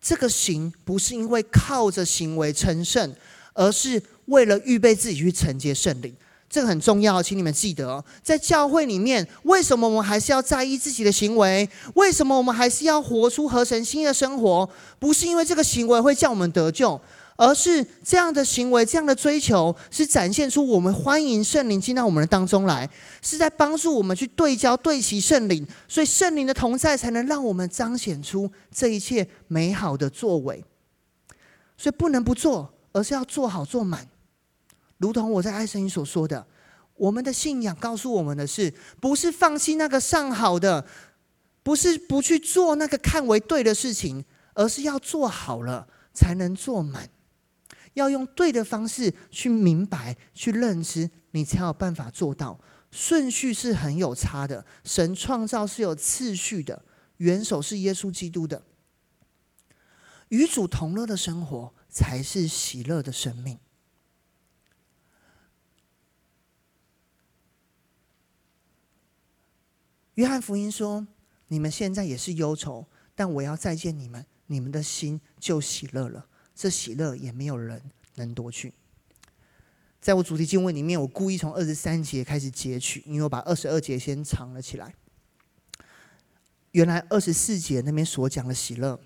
[0.00, 3.14] 这个行不是因为靠着行为成圣，
[3.52, 6.16] 而是为了预备自己去承接圣灵。
[6.50, 11.68] 这个很重要，请你们记得，在教会里面，为什么我们还是要在意自己的行为？
[11.94, 14.68] 为什么我们还是要活出合神心意的生活？
[14.98, 16.98] 不是因为这个行为会叫我们得救，
[17.36, 22.88] 而是这样的行为、这样的追求，是展现出我们欢迎圣灵进到我们的当中来，
[23.20, 25.66] 是在帮助我们去对焦、对齐圣灵。
[25.86, 30.64] 所以圣灵的同在，才能让我们彰显出这一切美好的作为。
[31.76, 34.08] 所以不能不做，而是要做好做满。
[34.98, 36.46] 如同我在爱神所说的，
[36.94, 40.84] 我们的信仰告诉我们的是，不是放弃那个上好的，
[41.62, 47.08] 不是不去做那个看为对的事情，而是要做好了才能做满，
[47.94, 52.58] 要用对的方式去明白、去认知，你才有办法做到。
[52.90, 56.82] 顺序是很有差的，神创造是有次序的，
[57.18, 58.62] 元首是耶稣基督的，
[60.30, 63.58] 与主同乐的生活才是喜乐的生命。
[70.18, 71.06] 约翰福音说
[71.46, 76.26] ：“你们现在也是忧愁，但我要再见你们，你们的心就喜乐了。
[76.56, 77.80] 这喜乐也没有人
[78.16, 78.74] 能夺去。”
[80.02, 84.92] 在我主题经文里面，我故意从二十三节开始截取，因为我把二十二节先藏了起来。
[86.72, 88.98] 原来二十四节那边所讲的喜乐，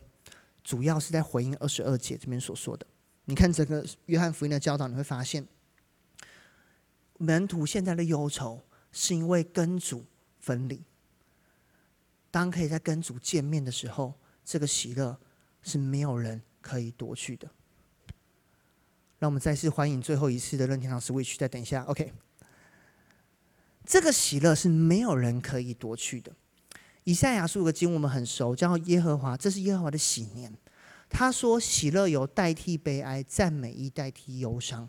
[0.65, 2.87] 主要是在回应二十二节这边所说的。
[3.27, 5.47] 你看整个约翰福音的教导，你会发现，
[7.19, 10.07] 门徒现在的忧愁是因为跟主
[10.41, 10.83] 分离。
[12.33, 14.15] 当可以在跟主见面的时候，
[14.45, 15.17] 这个喜乐
[15.63, 17.49] 是没有人可以夺去的。
[19.21, 22.13] 让我们再次欢迎最后一次的任天堂 Switch，再等一下，OK。
[23.85, 26.33] 这个喜乐是没有人可以夺去的。
[27.05, 30.53] 以赛亚书有个经我们很熟，叫耶和华，这是耶和华的喜年。
[31.11, 34.89] 他说：“喜乐有代替悲哀，赞美亦代替忧伤。”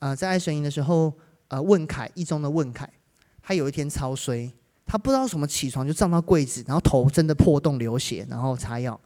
[0.00, 1.16] 啊、在爱神营的时候，
[1.48, 2.92] 呃，问凯一中的问凯，
[3.40, 4.52] 他有一天超衰，
[4.92, 9.00] 他不知道什么起床就撞到柜子，然后头真的破洞流血，然后擦药。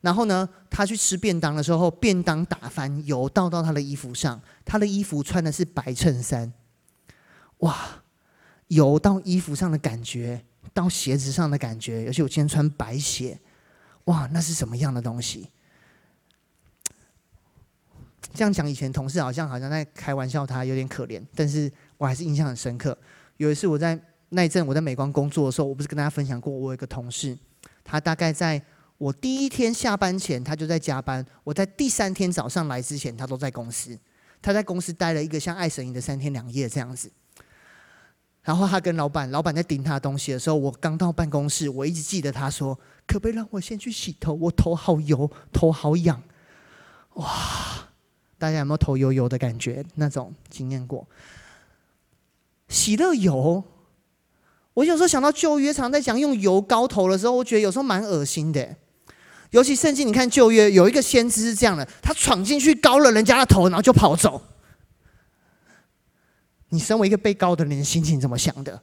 [0.00, 6.52] 然后呢，他去吃便当的时候，便当打翻，油倒到他的衣服上，他的衣服穿的是白衬衫，
[7.58, 8.02] 哇，
[8.66, 13.38] 油到衣服上的感觉，到鞋子上的感觉，而且我今天穿白鞋。
[14.06, 15.48] 哇，那是什么样的东西？
[18.34, 22.98] 这样讲，以前同事好像好像在开玩笑，他有点可怜，但是我还是印象很深刻。
[23.36, 23.96] 有一次我在
[24.30, 27.36] 那一阵我在美光工作的时候，我不是跟大家分享过，我有一个同事，
[27.82, 28.62] 他大概在
[28.98, 33.98] 我第一天下班前，他就在加班；我在第三天早上来之前，他都在公司。
[34.40, 37.10] 他在公司待了一个像爱神营的三天两夜这样子。
[38.42, 42.78] 然后他跟老板，老板在盯他的东西的时候，我刚到办公室，我一直记得他说。
[43.06, 44.34] 可不可以让我先去洗头？
[44.34, 46.22] 我头好油，头好痒。
[47.14, 47.88] 哇！
[48.36, 49.82] 大家有没有头油油的感觉？
[49.94, 51.08] 那种经验过？
[52.68, 53.64] 喜乐油，
[54.78, 58.76] 我有时候想到旧约常在讲用油膏头的时候，我觉得有时候蛮恶心的。
[59.50, 64.40] 尤其圣经，你看旧约有一个先知是这样的，他闯进去膏了人家的头，然后就跑走。
[66.68, 68.80] 你身为一个被膏的人，心情怎么想的？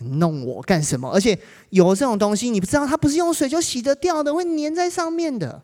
[0.00, 1.10] 弄我干什么？
[1.10, 1.38] 而且
[1.70, 5.62] 油这种东西，你不知道它不是用水就洗得掉的，会粘在上面的。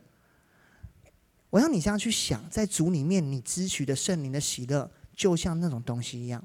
[1.51, 6.43] 我要你这样去想，在主里面，你支取的圣灵的喜乐，就像那种东西一样，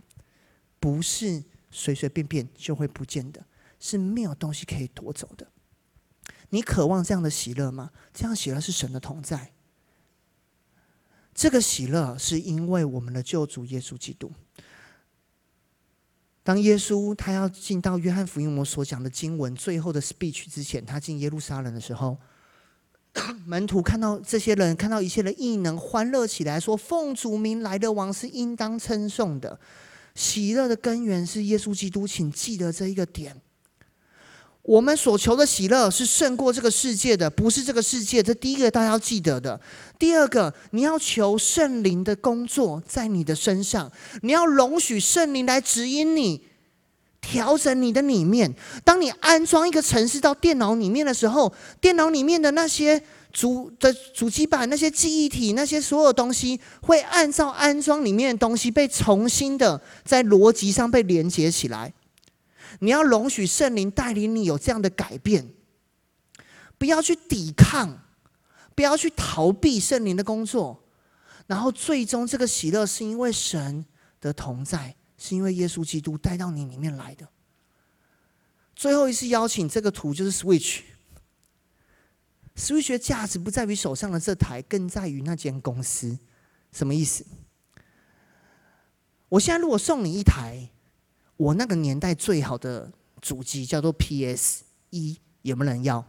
[0.82, 3.46] 不是随随便便就会不见的，
[3.80, 5.48] 是没有东西可以夺走的。
[6.50, 7.92] 你渴望这样的喜乐吗？
[8.14, 9.52] 这样喜乐是神的同在。
[11.34, 14.32] 这个喜乐是因为我们的救主耶稣基督。
[16.42, 22.18] 当耶稣他要进到约翰福音我所讲的经文最后的 speech 之前，他进耶路撒冷的时候，
[23.46, 29.60] 门徒看到这些人，看到一切的异能，欢乐起来，说：“奉主名来的王是应当称颂的。”
[30.18, 33.40] 喜乐的根源是耶稣基督，请记得这一个点。
[34.64, 38.22] 我们所求的喜乐是胜过这个世界的，不是这个世界。
[38.24, 39.62] 这第一个大家要记得的。
[40.00, 43.92] 第二个，你要求圣灵的工作在你的身上，
[44.24, 46.42] 你要容许圣灵来指引你，
[47.22, 48.54] 调整你的里面。
[48.84, 61.94] 当你安装一个程式到电脑里面的时候，电脑里面的那些主的主机板、那些记忆体、那些所有东西，会按照安装里面的东西被重新的在逻辑上被连接起来。
[62.80, 65.50] 你要容许圣灵带领你有这样的改变，
[66.78, 68.04] 不要去抵抗，
[68.76, 70.84] 不要去逃避圣灵的工作，
[71.48, 73.86] 然后最终这个喜乐是因为神
[74.20, 77.28] 的同在，是因为耶稣基督带到你里面来的。
[78.76, 80.82] 最后一次邀请这个图就是 Switch
[82.58, 86.18] Switch，Switch 的价值不在于手上的这台，更在于那间公司。
[86.72, 87.26] 什么意思？
[89.30, 90.70] 我现在如果送你一台。
[91.38, 92.92] 我那个年代最好的
[93.22, 96.04] 主机叫做 PS 一，有没有人要？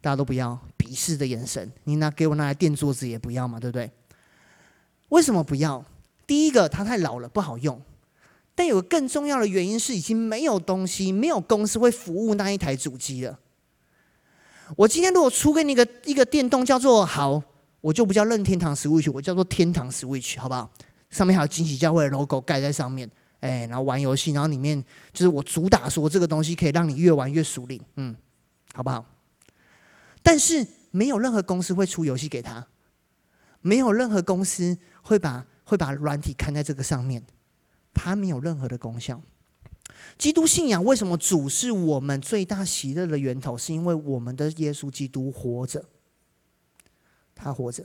[0.00, 1.70] 大家都不要，鄙视的眼神。
[1.84, 3.88] 你拿给我拿来垫桌子也不要嘛，对不对？
[5.10, 5.84] 为什么不要？
[6.26, 7.80] 第一个，它太老了，不好用。
[8.56, 13.38] 但有个更重要的原因是，已经没有东西，没有公司会服务那一台主机了。
[14.76, 17.42] 我今天如果出给你一个一个电动，叫做好，
[17.80, 20.70] 我就不叫任天堂 Switch，我叫做天堂 Switch，好不好？
[21.10, 23.10] 上面还有惊喜教会的 logo 盖在上面。
[23.40, 28.14] 哎，然后玩游戏，然后里面就是我主打说这个东西可以让你越玩越熟练，嗯，
[28.74, 29.02] 好不好？
[30.22, 32.66] 但是没有任何公司会出游戏给他，
[33.62, 37.24] 没有任何公司会把会把软体看在这个上面，
[37.94, 39.22] 它没有任何的功效。
[40.20, 43.56] 基督信仰为什么主是我们最大喜乐的源头？
[43.56, 45.82] 是因为我们的耶稣基督活着，
[47.34, 47.82] 他活着。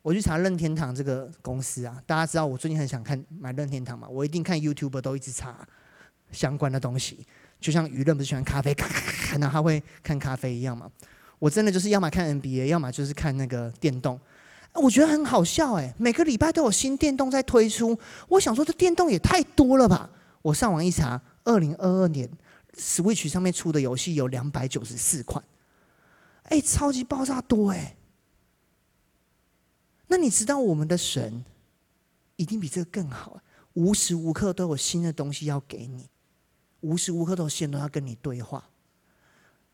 [0.00, 5.66] 我去查任天堂这个公司啊，大家知道我最近很想看买任天堂嘛，我一定看 YouTube 都一直查
[6.30, 7.26] 相关的东西，
[7.58, 10.88] 就像舆论不是喜欢咖啡，咔咔咔，然后他会看咖啡一样嘛。
[11.40, 14.20] 我真的就是要么看 NBA，要么就是看那个电动。
[14.74, 20.08] 我觉得很好笑哎，每个礼拜都有新电动在推出，我想说这电动也太多了吧。
[20.44, 22.30] 我上网一查，二零二二年
[22.74, 25.42] Switch 上面出的游戏有两百九十四款，
[26.44, 27.96] 哎，超级爆炸多哎。
[30.08, 31.44] 那你知道我们的神
[32.36, 33.40] 一定比这个更好，
[33.72, 36.10] 无时无刻都有新的东西要给你，
[36.80, 38.68] 无时无刻都线都要跟你对话。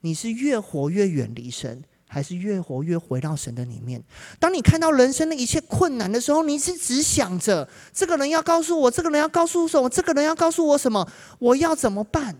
[0.02, 1.82] 你是越活越远离神，
[2.12, 4.02] 还是越活越回到神的里面？
[4.40, 9.88] 当你看到人生的一切困难的时候，你是只想着这个人要告诉我，这个人要告诉我什么？
[9.88, 11.08] 这个人要告诉我什么？
[11.38, 12.34] 我要怎么办？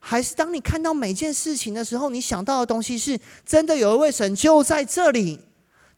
[0.00, 5.38] 还是当你看到每件事情的时候，你想到的东西是真的有一位神就在这里，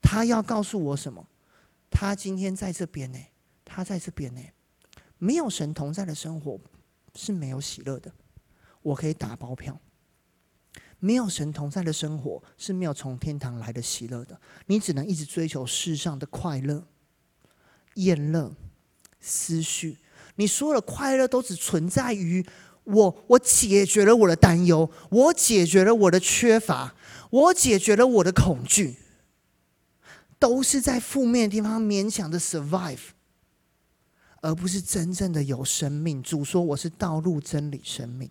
[0.02, 1.26] 他要告诉我什么？
[1.90, 3.18] 他今天在这边呢，
[3.64, 4.40] 他在这边呢。
[5.20, 6.61] 没有神同在的生活
[7.16, 8.12] 是没有喜乐的，
[8.82, 9.76] 我可以打包票。
[11.01, 16.86] 没有神同在的生活是没有从天堂来的喜乐的，你只能一直追求世上的快乐、
[17.94, 18.55] 厌乐、
[19.20, 19.99] 思绪，
[20.36, 22.46] 你所有的快乐都只存在于。
[22.84, 26.94] 我我解决了我的担忧，我解决了我的缺乏，
[27.28, 28.96] 我解决了我的恐惧，
[30.38, 33.11] 都是在负面的地方勉强的 survive，
[34.40, 36.22] 而不是真正的有生命。
[36.22, 38.30] 主说我是道路、真理、生命。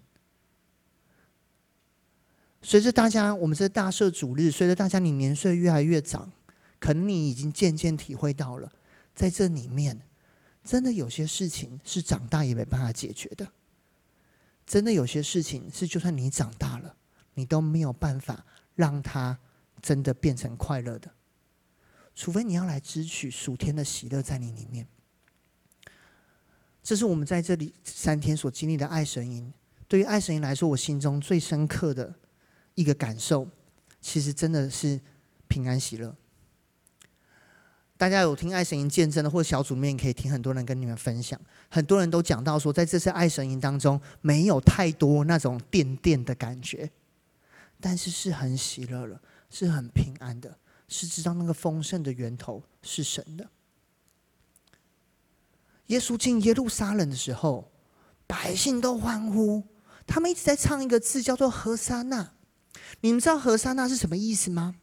[2.61, 6.31] 随着大家，我们是大赦主日，随着大家你年岁越来越长，
[6.79, 8.71] 可能你已经渐渐体会到了，
[9.15, 10.01] 在这里面，
[10.63, 13.47] 真的有些事情是长大也没办法解决的。
[14.65, 16.95] 真的有些事情是，就算你长大了，
[17.35, 18.45] 你都没有办法
[18.75, 19.39] 让它
[19.81, 21.09] 真的变成快乐的，
[22.13, 24.85] 除非你要来支取暑天的喜乐在你里面。
[26.83, 29.53] 这是我们在这里三天所经历的爱神营。
[29.87, 32.13] 对于爱神营来说，我心中最深刻的
[32.77, 33.47] 一个感受，
[33.99, 35.01] 其实真的是
[35.47, 36.15] 平安喜乐。
[37.97, 41.41] 大家有听爱神营见证的，或小组面可以听很多人跟你们分享。
[41.71, 46.91] 很多人都讲到说，在这次爱神营当中，没有太多那种电电的感觉，
[47.81, 49.19] 但是是很喜乐了，
[49.49, 53.49] 是很平安的，是知道那个丰盛的源头是神的。
[55.87, 57.71] 耶稣进耶路撒冷的时候，
[58.27, 59.63] 百姓都欢呼，
[60.05, 62.33] 他们一直在唱一个字，叫做“和散那”。
[63.01, 64.75] 你们知道“和散那”是什么意思吗？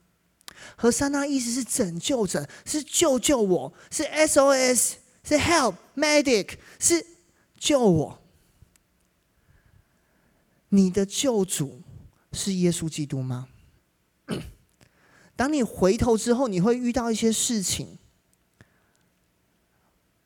[0.76, 7.04] 和散那意思是拯救者，是救救我，是 SOS，是 Help Medic，是
[7.58, 8.22] 救我。
[10.70, 11.82] 你的救主
[12.32, 13.48] 是耶稣基督吗？
[15.36, 17.98] 当你回头之后，你会遇到一些事情。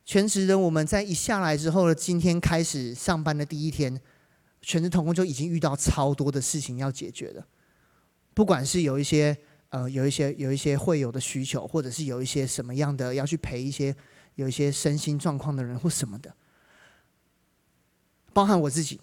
[0.04, 4.00] 全职人我们在一下来之后的今天开始上班的第一天，
[4.62, 7.46] 全职同工就已经遇到超多的事情要解决了，
[8.39, 9.36] 不管是有一些。
[9.70, 13.95] 呃，有一些有一些会有的需求，或者是有一些什么样的要去陪一些
[14.36, 16.34] 有一些身心状况的人或什么的，
[18.32, 18.99] 包含我自己，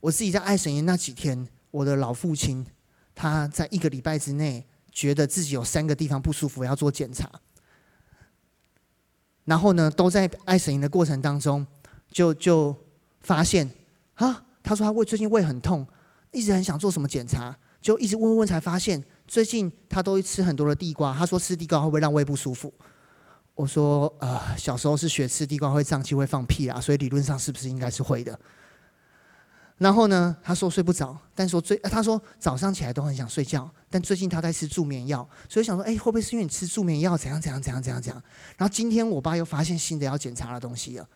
[0.00, 2.66] 我自己在爱神营那几天，我的老父亲
[3.14, 7.30] 他在一个礼拜之内觉得自己有三个地方不舒服要做检查，
[9.44, 11.64] 然后呢，都在爱神营的过程当中
[12.10, 12.76] 就就
[13.20, 13.70] 发现
[14.14, 15.86] 啊，他说他胃最近胃很痛，
[16.32, 17.56] 一直很想做什么检查，
[17.88, 19.02] 就一直问问才发现。
[19.26, 22.70] 最近他都会吃很多的地瓜，他说吃地瓜会不会让胃不舒服？
[23.54, 28.38] 我说呃，小时候是学吃地瓜会胀气会放屁啊，所以理论上是不是应该是会的？
[29.78, 38.22] 然后呢，他说睡不着，但说最他说早上起来都很想睡觉，但最近他在吃助眠药，所以想说哎，会不会是因为你吃助眠药怎样怎样怎样怎样怎样？
[38.58, 41.08] 然后今天我爸又发现新的要检查的东西了，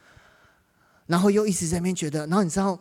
[1.06, 2.78] 然后又一直在那边觉得，然后你知道。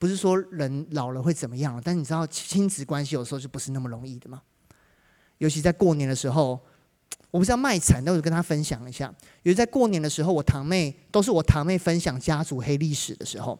[0.00, 4.40] 不是说人老了会怎么样，但你知道亲子关系有时候就不是那么容易的吗？
[5.36, 6.58] 尤其在过年的时候，
[7.30, 9.14] 我不是要卖惨，但我跟他分享一下。
[9.42, 13.58] 因为在过年的时候，我堂妹都是我堂妹分享家族黑历史的时候。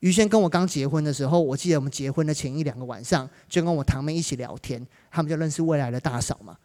[0.00, 6.56] 于轩跟我刚结婚的时候，我记得我们结婚的前一两个晚上，就跟我堂妹一起聊天，他们就认识未来的大嫂嘛。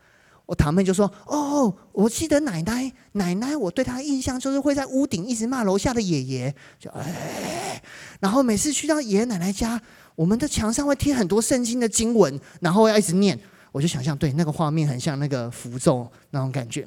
[0.46, 7.82] 我堂妹就说：“哦，我记得奶奶，奶奶，我对她印象就是会在屋顶一直骂楼下的爷爷，就哎，
[8.20, 9.82] 然后每次去到爷爷奶奶家，
[10.14, 13.40] 我们的墙上会贴很多圣经的经文，然后要一直念。
[13.72, 16.86] 我就想象，对，那个画面很像那个符咒那种感觉。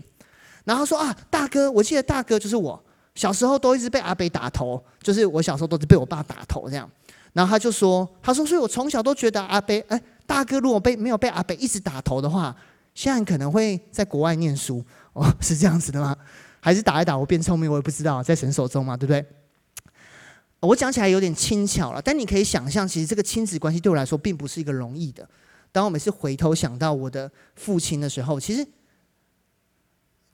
[0.64, 2.78] 然后说啊，大哥，我记得大哥就是我
[3.14, 6.86] 小时候都一直被阿北打头，就是我小时候都是被我爸打头这样。
[7.32, 12.54] 然后他就说，他说，所以我从小都觉得阿北，哎，大哥如果被没有被阿北一直打头的话。”
[12.94, 16.16] 现在可能会在国外念书哦， 是这样子的吗？
[16.60, 17.70] 还是打一打我变聪明？
[17.70, 19.24] 我也不知道，在神手中嘛，对不对？
[20.60, 25.28] 我讲起来有点轻巧了，但你可以想象，其实这个亲子关系对我来说并不是一个容易的。
[25.70, 28.66] 当我每次回头想到我的父亲的时候，其实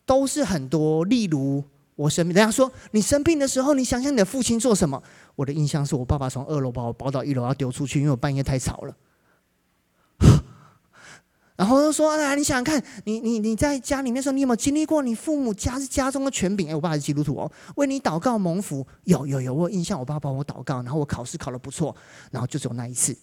[0.07, 1.65] 都是很多，例如
[1.97, 5.03] 我生病，人家说你生病的时候，你想想你的父亲做什么？
[5.35, 8.95] 我的印象是我爸爸从二楼把我抱到一楼要丢出去，因为我半夜太吵了。
[11.61, 16.71] 然后就说：“啊，你想想看，你你你在家里面的时候，你有没有经历过你父母家是家中的权柄？
[16.71, 21.95] 哎，我爸是基督徒哦，为你祷告蒙福，有有有，我有印象，我爸帮我祷告，然后我考试考得不错，
[22.31, 23.15] 然后就只有那一次，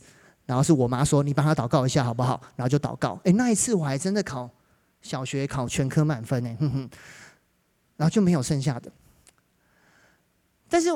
[0.46, 2.40] 然后是我妈说你帮他祷告一下好不好？
[2.56, 4.48] 然后就祷告，哎，那一次我还真的考
[5.02, 6.90] 小学考全科满分呢，哼哼，
[7.96, 8.92] 然后就没有剩下的。
[10.70, 10.90] 但是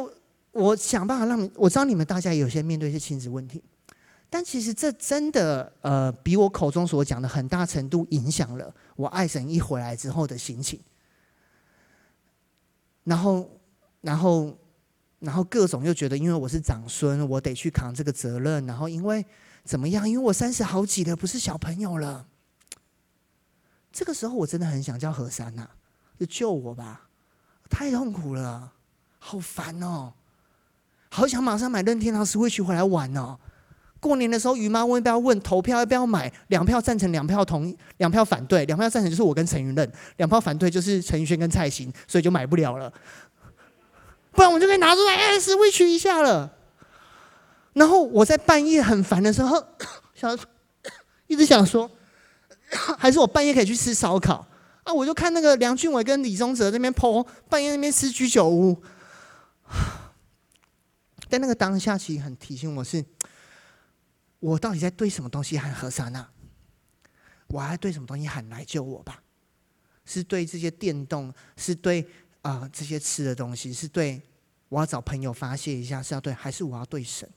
[0.52, 3.64] 我，想办法让你，我知道你们大家有些面对一些亲子问题。”
[4.34, 10.80] 但其实这真的，呃，比我口中所讲的很大程度影响了我爱神一回来之后的心情。
[13.04, 13.60] 然后，
[14.00, 14.58] 然后，
[15.20, 18.66] 然后各种又觉得，因为我是长孙，我得去扛这个责任。
[18.66, 19.26] 然后因为
[19.66, 20.10] 怎么样？
[20.10, 22.26] 因为我三十好几了，不是小朋友了。
[23.92, 25.68] 这个时候我真的很想叫何珊呐，
[26.18, 27.10] 就救我吧！
[27.70, 28.72] 太痛苦了，
[29.20, 30.14] 好烦哦，
[31.10, 33.38] 好想马上买任天堂 Switch 回来玩哦。
[34.02, 42.92] 过年的时候，于妈问要不要问投票要不要买，两票赞成，两票同意，两票反对，两票赞成就是我跟陈云任，两票反对就是陈宇轩跟蔡欣，所以就买不了了。
[44.32, 46.52] 不然我就可以拿出来哎，switch 一下了。
[47.74, 49.64] 然后我在半夜很烦的时候，
[50.16, 50.36] 想
[51.28, 51.90] 一直想说，
[52.98, 54.46] 还是我半夜可以去吃烧烤
[54.84, 54.92] 啊？
[54.92, 58.82] 我就看那个梁俊伟跟李宗哲那边 po，半夜那边吃居酒屋。
[61.30, 63.06] 但那个当下其实很提醒我是。
[64.42, 66.28] 我到底在对什么东西喊和散那？
[67.48, 69.22] 我还对什么东西喊来救我吧？
[70.04, 71.34] 是对这些电动？
[71.56, 72.06] 是对
[72.42, 73.72] 啊、这些吃的东西？
[73.72, 74.22] 是对
[74.68, 76.02] 我要找朋友发泄一下？
[76.02, 77.30] 是要对还是我要对神？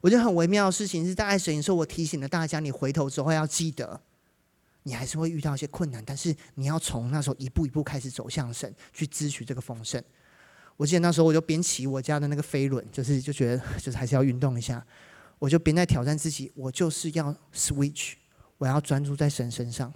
[0.00, 4.00] 我觉得很微妙的事情是在爱神的时候，我提醒了大家：你回头之后要记得，
[4.84, 10.02] 你还是会遇到一些困难，但是你要从那时候一步一步开始走向神，去支取这个丰盛。
[10.76, 14.84] 我记得那时候我就边骑我家的那个飞轮，就是就觉得就是还是要运动一下。
[15.42, 18.12] 我就别再挑战自己，我就是要 switch，
[18.58, 19.92] 我要专注在神身上。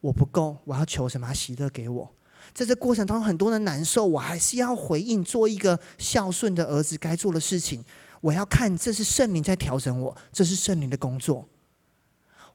[0.00, 2.12] 我不够，我要求什么喜乐给我。
[2.52, 7.84] 在这过程当中，很多的难受，我还是要回应，做一个孝顺的儿子该做的事情。
[8.20, 11.48] 我要看，这是圣灵在调整我，这是圣灵的工作。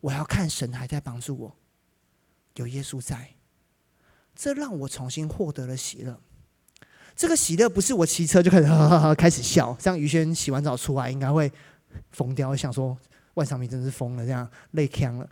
[0.01, 1.55] 我要看神还在帮助我，
[2.55, 3.29] 有耶稣在，
[4.35, 6.19] 这让我重新获得了喜乐。
[7.15, 11.49] 这个喜乐不是我骑车就开始哈哈哈开始笑，像于轩洗完澡出来应该会。
[12.11, 12.97] 疯掉，想说
[13.35, 15.29] 万长明真是疯了，这样累腔了。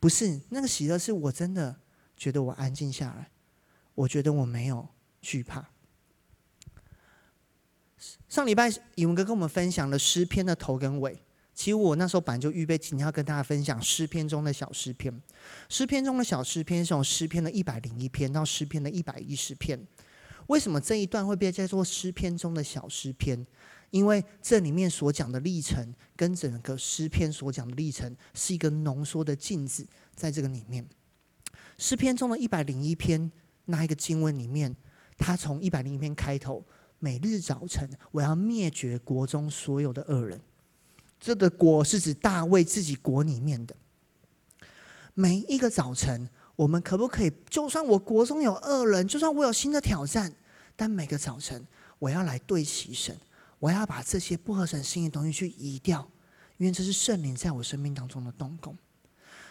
[0.00, 1.76] 不是那个喜乐，是我真的
[2.16, 3.30] 觉得我安静下来，
[3.94, 4.88] 我觉得我没有
[5.20, 5.68] 惧怕。
[8.28, 11.20] 上礼拜以文哥跟我们分享了诗篇的头跟尾，
[11.52, 15.20] 其实我那时候本来就预备今天要跟大家分享诗篇中的小诗篇。
[15.68, 19.84] 诗篇中的小诗篇是从诗篇的一百零一篇到诗篇的一百一十篇。
[20.46, 23.44] 为什么这一段会被叫做诗篇中的小诗篇？
[23.90, 30.86] 因为这里面所讲的历程，跟整个诗篇所讲的历程是一个浓缩的镜子，在这个里面，
[31.78, 33.30] 诗篇中的一百零一篇
[33.64, 34.76] 那一个经文里面，
[35.16, 36.64] 他从一百零一篇开头，
[36.98, 40.40] 每日早晨我要灭绝国中所有的恶人，
[41.18, 43.74] 这个国是指大卫自己国里面的。
[45.14, 50.32] 每一个早晨，我们可不可以，就算我国中有恶人，就算我有新的挑战，
[50.76, 51.66] 但每个早晨
[51.98, 53.16] 我要来对齐神。
[53.58, 56.08] 我要把这些不合神心意的东西去移掉，
[56.56, 58.76] 因为这是圣灵在我生命当中的动工。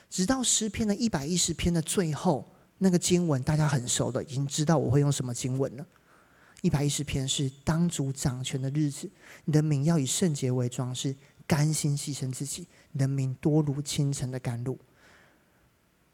[0.09, 5.85] 直到诗篇的一百一十篇的最后，那个经文大家很熟的，已经知道我会用什么经文了。
[6.61, 9.09] 一百一十篇是当主掌权的日子，
[9.45, 14.79] 你的民要以圣洁为装饰，甘心牺牲自己，你的民多如清晨的甘露。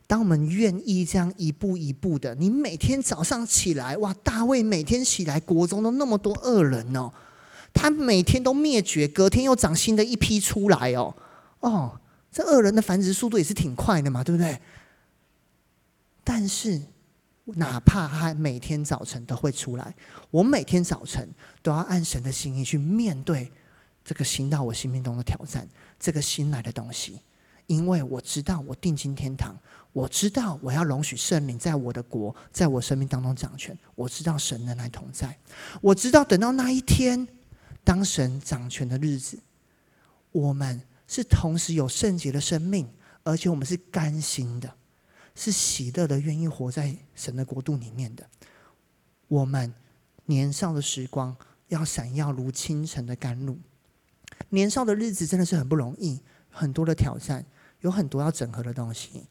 [0.05, 7.11] 当我们愿意这样一步一步的，你每天早上起来，哇，大卫每天起来，国中都那么多恶人哦。
[7.73, 11.13] 他每天都灭绝，隔天又长新的一批出来哦，
[11.59, 11.99] 哦，
[12.31, 14.61] 这恶人的繁殖速度也是挺快的嘛，对不对？
[16.23, 16.81] 但是，
[17.45, 19.93] 哪怕他每天早晨都会出来，
[20.31, 21.27] 我每天早晨
[21.61, 23.51] 都要按神的心意去面对
[24.05, 25.67] 这个新到我心命中的挑战，
[25.99, 27.19] 这个新来的东西，
[27.67, 29.57] 因为我知道我定睛天堂，
[29.91, 35.37] 我知道我要容许圣灵在我的国，在我生命当中掌权，我知道神能来同在，
[35.81, 37.27] 我知道等到那一天。
[37.83, 39.39] 当神掌权的日子，
[40.31, 42.89] 我们是同时有圣洁的生命，
[43.23, 44.73] 而且我们是甘心的，
[45.35, 48.27] 是喜乐的，愿意活在神的国度里面的。
[49.27, 49.73] 我们
[50.25, 51.35] 年少的时光
[51.67, 53.57] 要闪耀如清晨的甘露。
[54.49, 57.45] 年少的日子真的是很不容易，很多的挑战，
[57.81, 59.27] 有很多要整合的东西。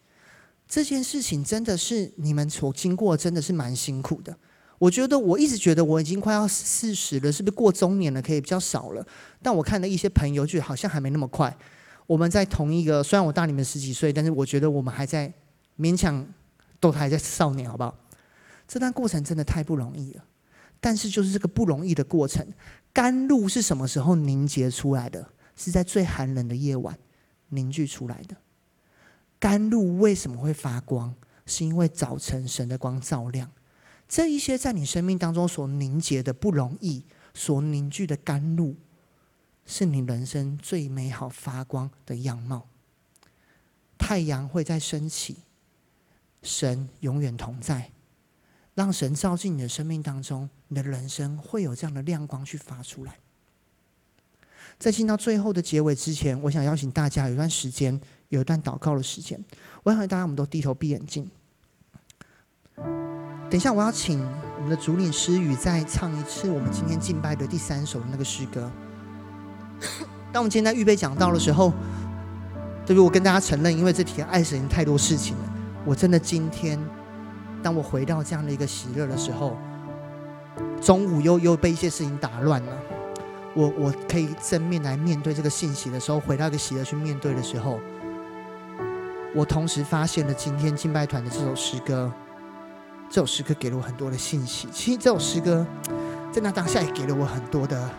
[0.68, 4.36] 这件事情真的是你们所经过，真的是蛮辛苦的。
[4.82, 8.20] 我觉得我一直觉得我已经快要四十了，是不是过中年了？
[8.20, 9.06] 可以比较少了。
[9.40, 11.56] 但我看了一些朋友，觉得好像还没那么快。
[12.04, 15.32] 我们在同一个，虽然我大你们十几岁，但是我觉得我们还在
[15.78, 16.26] 勉强，
[16.80, 17.96] 都还在少年，好不好？
[18.66, 20.24] 这段过程真的太不容易了。
[20.80, 22.44] 但是就是这个不容易的过程，
[22.92, 25.28] 甘露是什么时候凝结出来的？
[25.54, 26.98] 是在最寒冷的夜晚
[27.50, 28.34] 凝聚出来的。
[29.38, 31.14] 甘露为什么会发光？
[31.46, 33.48] 是因为早晨神的光照亮。
[34.12, 37.02] 这一些在你生命当中所凝结的不容易，
[37.32, 38.76] 所凝聚的甘露，
[39.64, 42.68] 是你人生最美好发光的样貌。
[43.96, 45.38] 太阳会再升起，
[46.42, 47.90] 神永远同在，
[48.74, 53.18] 让神照进你的生命当中，你的人生会有这样的亮光去发出来。
[54.78, 57.98] 在进到最后的结尾之前，我想邀请大家有一段时间，
[58.28, 59.42] 有一段祷告的时间。
[59.84, 61.30] 我想大家我们都低头闭眼睛。
[63.52, 64.18] 等一下，我要请
[64.56, 68.70] 我们的主领诗雨再唱一次我们今天敬拜的第三首的那个诗歌。
[70.32, 71.70] 当我们今天在预备讲道的时候，
[72.86, 73.04] 对不对？
[73.04, 75.44] 我跟大家承认，因为这几天爱神太多事情了。
[75.84, 76.82] 我真的今天，
[77.62, 79.54] 当我回到这样的一个喜乐的时候，
[80.80, 82.72] 中午又又被一些事情打乱了。
[83.52, 87.78] 我我可以正面来面对这个信息的时候，回到一个喜乐去面对的时候，
[89.34, 92.10] 我同时发现了今天敬拜团的这首诗歌，
[93.12, 94.66] 这首诗歌给了我很多的信息。
[94.72, 95.66] 其实这首诗歌
[96.32, 97.90] 在那当下也给了我很多的，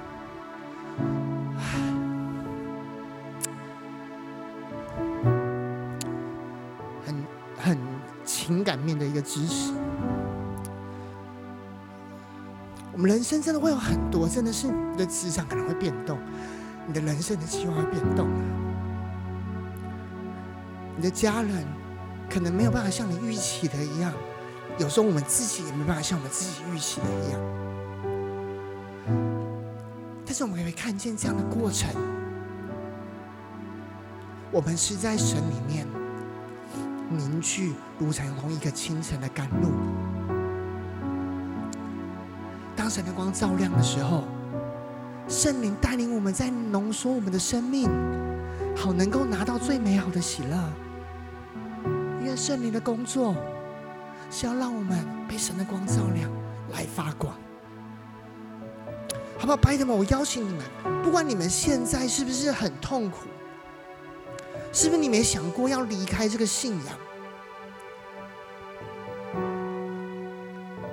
[7.06, 7.24] 很
[7.60, 7.78] 很
[8.26, 9.72] 情感面的一个支持。
[12.92, 16.18] 我们人生真的会有很多，真的是你的职场可能会变动，
[16.88, 18.28] 你的人生的计划会变动，
[20.98, 21.64] 你的家人
[22.28, 24.12] 可能没有办法像你预期的一样，
[24.80, 27.40] 有时候我们自己也没办法像我们自己预期的一样。
[30.26, 31.90] 但是我们可以看见这样的过程，
[34.52, 35.86] 我们是在神里面
[37.10, 39.70] 凝聚，如同一个清晨的甘露。
[42.76, 44.24] 当神的光照亮的时候，
[45.28, 47.88] 圣灵带领我们在浓缩我们的生命，
[48.76, 50.58] 好能够拿到最美好的喜乐。
[52.22, 53.36] 因为圣灵的工作
[54.36, 56.28] 是要让我们被神的光照亮，
[56.72, 57.32] 来发光。
[59.38, 59.96] 好不好，朋友们？
[59.96, 60.64] 我邀请你们，
[61.04, 63.28] 不管你们现在是不是很痛苦，
[64.72, 66.98] 是不是你没想过要离开这个信仰？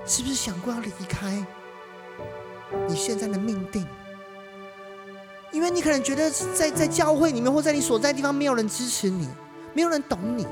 [0.05, 1.43] 是不是想过要离开？
[2.87, 3.87] 你现在的命定，
[5.51, 9.27] 因为你可能觉得在在教会里面或在你所在地方没有人支持你，
[9.73, 10.47] 没有人懂你，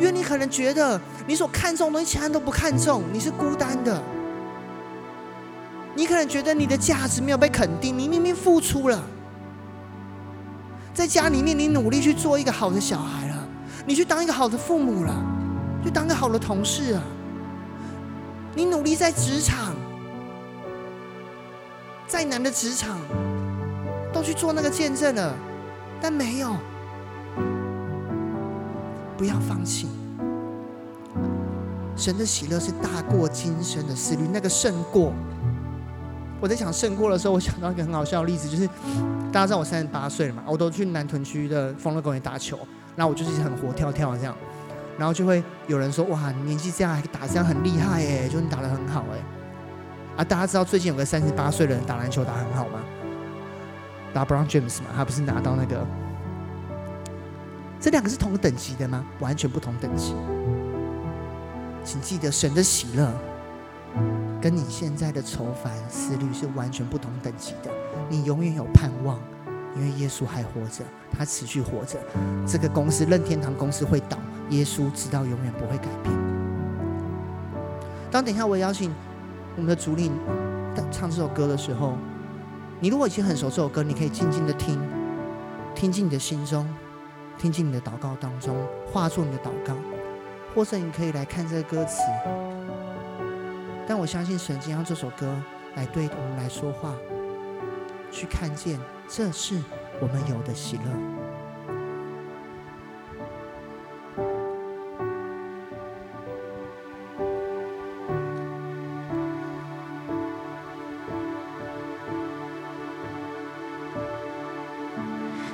[0.00, 4.02] 因为你可能觉得你所看重的东西其他人都不看重，你是孤单的。
[5.94, 8.98] 你可能觉得你的价值没有被肯定，你明明付出了，
[10.94, 13.46] 在家里面你努力去做一个好的小孩了，
[13.84, 15.14] 你去当一个好的父母了，
[15.84, 17.02] 去当个好的同事了，
[18.54, 19.74] 你努力在职场。
[22.06, 22.98] 再难的职场，
[24.14, 25.34] 都去做那个见证了，
[26.00, 26.56] 但没有，
[29.20, 29.86] 不要放弃。
[31.94, 35.12] 神的喜乐是大过今生的思虑，那个胜过。
[36.40, 38.66] 我在想胜过的时候，我想到一个很好笑的例子，就是
[39.30, 42.58] 大家知道我三十八岁了嘛，我都去南屯区的丰乐公园打球，
[42.96, 44.34] 然后我就是很活跳跳这样，
[44.96, 49.18] 然后就会有人说：“哇，你年纪这样还打这样很厉害哎，就你打得很好哎。”
[50.16, 50.24] 啊！
[50.24, 52.80] 大家知道最近有个三十八岁的人打篮球打很好吗？
[54.14, 55.86] 打 Brown James 嘛，他不是拿到那个？
[57.80, 59.04] 这两个是同等级的吗？
[59.20, 60.14] 完全不同等级。
[61.82, 63.10] 请记得，神的喜乐
[64.40, 67.70] 跟你现在的愁烦思虑是完全不同等级的。
[68.10, 69.18] 你永远有盼望，
[69.74, 71.98] 因为耶稣还活着，他持续活着。
[72.46, 74.18] 这个公司任天堂公司会倒，
[74.50, 76.14] 耶稣知道永远不会改变。
[78.10, 78.92] 当等一下，我邀请。
[79.56, 80.12] 我们的主领
[80.92, 81.94] 唱这首歌的时候，
[82.78, 84.80] 你如果已经很熟这首歌，你可以静静的听，
[85.74, 86.66] 听进你的心中，
[87.40, 88.54] 听进你的祷告当中，
[88.92, 89.74] 化作你的祷告，
[90.54, 92.02] 或者你可以来看这个歌词。
[93.88, 95.34] 但我相信神经让这首歌
[95.74, 96.94] 来对我们来说话，
[98.10, 98.78] 去看见
[99.08, 99.58] 这是
[100.02, 100.82] 我们有的喜乐。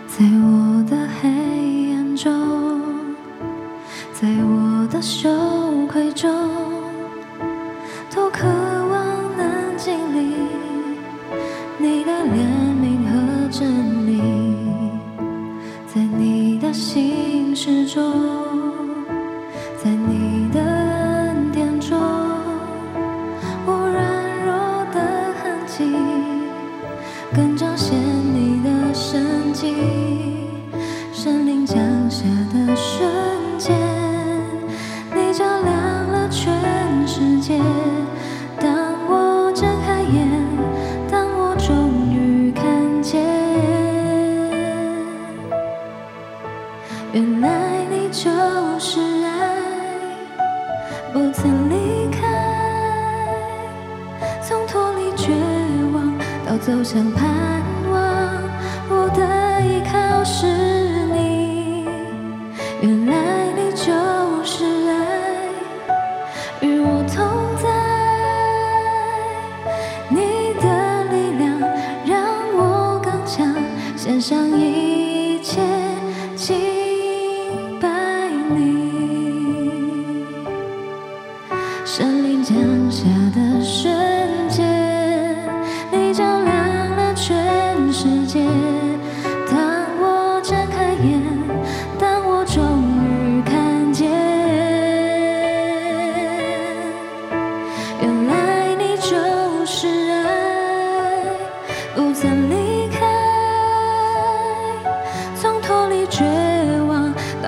[0.08, 1.65] 在我的黑。
[2.16, 2.32] 中，
[4.12, 5.28] 在我的羞
[5.86, 6.30] 愧中，
[8.14, 10.34] 都渴望能经历
[11.78, 12.38] 你的怜
[12.80, 14.22] 悯和真理，
[15.86, 18.35] 在你的心事中。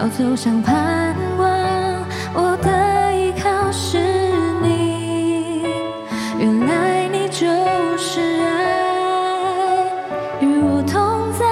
[0.06, 1.48] 走向盼望，
[2.34, 3.98] 我的依靠是
[4.62, 5.64] 你。
[6.38, 7.46] 原来你就
[7.96, 8.46] 是爱，
[10.40, 11.44] 与我同在。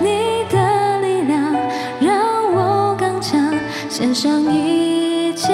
[0.00, 1.52] 你的力量
[2.00, 3.52] 让我刚强，
[3.88, 5.52] 献上一切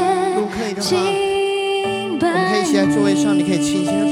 [0.78, 2.28] 敬拜你。
[2.28, 4.03] 我们可以一起在座位上，你可以轻轻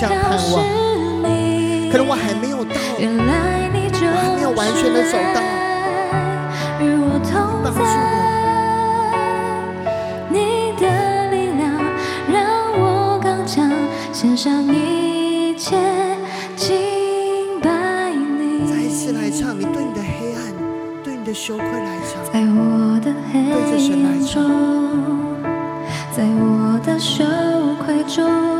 [0.00, 0.64] 向盼望，
[1.92, 3.04] 可能我还没有到，我
[4.16, 5.42] 还没有完全的走到。
[7.62, 7.92] 帮助我，
[10.30, 10.88] 你的
[11.30, 11.62] 力量
[12.32, 12.40] 让
[12.80, 13.70] 我刚强，
[14.10, 15.76] 献上一切
[16.56, 18.66] 敬拜你。
[18.72, 20.40] 再一次来唱，你对你的黑暗，
[21.04, 24.48] 对你的羞愧来唱，在我的黑暗中，
[26.10, 27.22] 在我的羞
[27.84, 28.59] 愧中。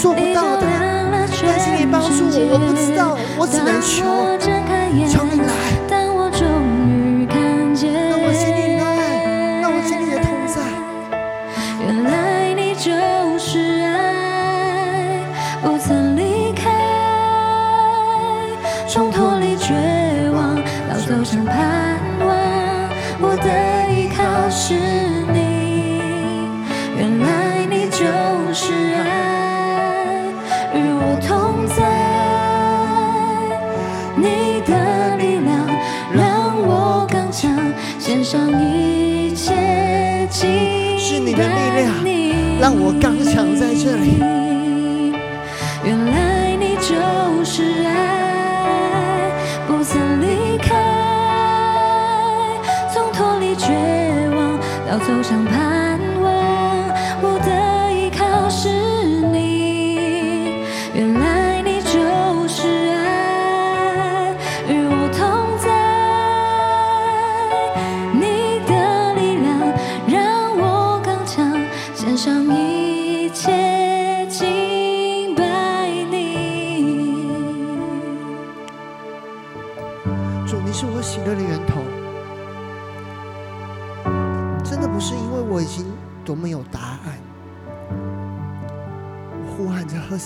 [0.00, 0.29] 事
[42.60, 44.20] 让我刚强在这里。
[45.82, 46.94] 原来你就
[47.42, 47.88] 是爱，
[49.66, 50.68] 不曾离开，
[52.92, 53.72] 从脱离绝
[54.36, 55.79] 望到走向盼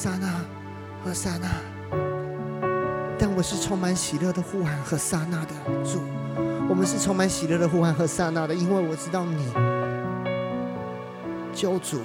[0.04, 0.28] 撒那，
[1.02, 1.48] 和撒那，
[3.18, 5.98] 但我是充满喜乐的呼喊和撒那的主。
[6.68, 9.50] 我们是充满喜乐的呼喊和撒那的，因为我知道你
[11.54, 12.02] 救主，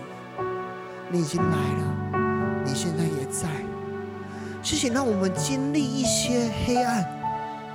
[1.09, 3.49] 你已经来了，你现在也在。
[4.63, 7.05] 谢谢，让我们经历一些黑暗，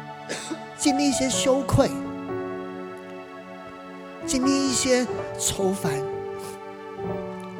[0.78, 1.90] 经历一些羞愧。
[4.24, 5.06] 经历一些
[5.38, 5.92] 愁烦，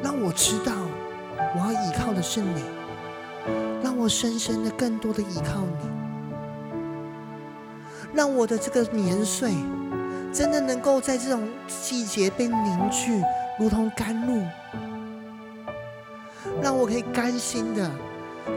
[0.01, 0.73] 让我知道
[1.55, 2.61] 我要依靠的是你，
[3.81, 5.87] 让我深深的、更多的依靠你，
[8.13, 9.53] 让我的这个年岁
[10.33, 13.23] 真的能够在这种季节被凝聚，
[13.57, 14.43] 如同甘露，
[16.61, 17.89] 让我可以甘心的、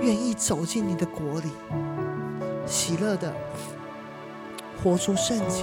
[0.02, 1.52] 愿意走进你的国里，
[2.66, 3.32] 喜乐的
[4.82, 5.62] 活出圣洁，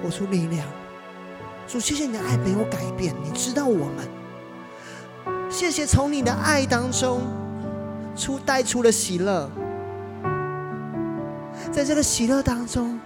[0.00, 0.64] 活出力量。
[1.66, 4.23] 主，谢谢你的爱没有改变，你知道我们。
[5.54, 7.20] 谢谢从你的爱当中
[8.16, 9.48] 出带出了喜乐，
[11.70, 12.98] 在这个喜乐当中，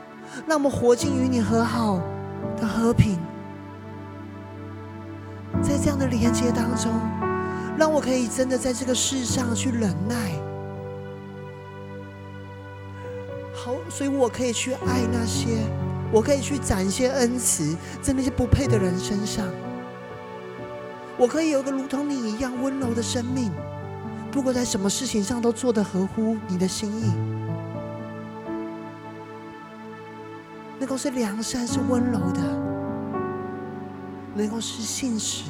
[0.46, 2.00] 让我们活进与你和好
[2.56, 3.18] 的和平。
[5.62, 6.90] 在这样的连接当中，
[7.76, 10.32] 让我可以真的在这个世上去忍耐。
[13.54, 15.58] 好，所以我可以去爱那些。
[16.10, 19.44] 我可以去展现恩慈，在那些不配的人身上。
[21.18, 23.50] 我可以有一个如同你一样温柔的生命，
[24.30, 27.12] 不管在什么事情上都做得合乎你的心意。
[30.78, 32.40] 能够是良善，是温柔的，
[34.32, 35.42] 能够是信实，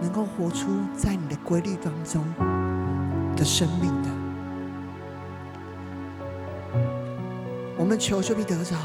[0.00, 2.24] 能够活出在你的规律当中
[3.36, 4.08] 的生命的。
[7.76, 8.76] 我们求就必得着，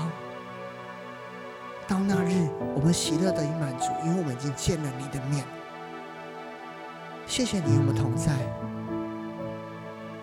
[1.89, 5.43] 到那日我们喜乐得以满足，因为我们已经见了你的面。
[7.25, 8.31] 谢谢你与我们同在。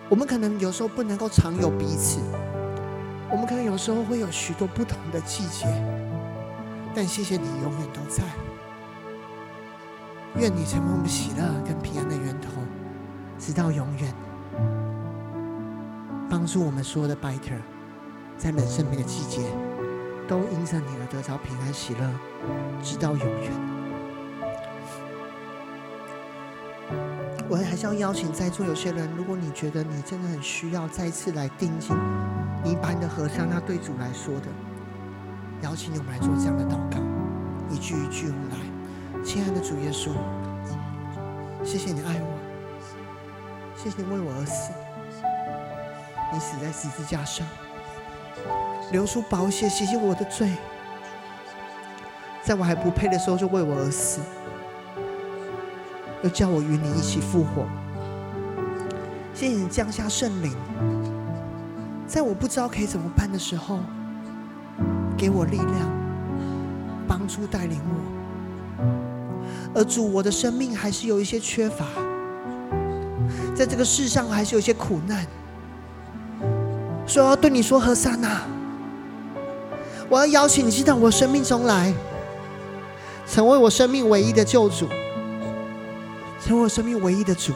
[0.07, 2.21] 我们可能有时候不能够常有彼此，
[3.29, 5.67] 我们可能有时候会有许多不同的季节，
[6.95, 8.23] 但谢谢你永远都在。
[10.37, 12.49] 愿你成为我们喜乐跟平安的源头，
[13.37, 14.13] 直到永远，
[16.29, 17.59] 帮助我们所有的 biter。
[18.37, 19.41] 在人生每个季节，
[20.27, 22.09] 都因着你而得着平安喜乐，
[22.83, 23.51] 直到永远。
[27.49, 31.97] 我还是要邀请在座有些人，如果你觉得你真的很需要再次来定睛
[32.61, 34.47] 你把你的和尚那对主来说的，
[35.61, 36.99] 邀请你我们来做这样的祷告，
[37.69, 38.57] 一句一句我们来。
[39.23, 40.11] 亲爱的主耶稣，
[41.63, 42.37] 谢谢你爱我，
[43.77, 44.73] 谢谢你为我而死，
[46.33, 47.47] 你死在十字架上。
[48.91, 50.53] 流出宝血，洗净我的罪，
[52.41, 54.21] 在我还不配的时候就为我而死，
[56.23, 57.65] 又叫我与你一起复活。
[59.33, 60.55] 谢谢你降下圣灵，
[62.07, 63.79] 在我不知道可以怎么办的时候，
[65.17, 65.91] 给我力量，
[67.07, 67.95] 帮助带领我。
[69.75, 71.85] 而主，我的生命还是有一些缺乏，
[73.53, 75.27] 在这个世上还是有一些苦难，
[77.05, 78.41] 所以我要对你说，和散那。
[80.09, 81.93] 我要邀请你进到我生命中来，
[83.27, 84.87] 成为我生命唯一的救主，
[86.41, 87.51] 成为我生命唯一的主。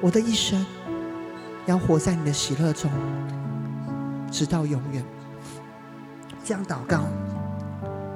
[0.00, 0.64] 我的一生
[1.66, 2.90] 要活在你的喜乐中，
[4.30, 5.04] 直到永远。
[6.42, 7.04] 这样祷告，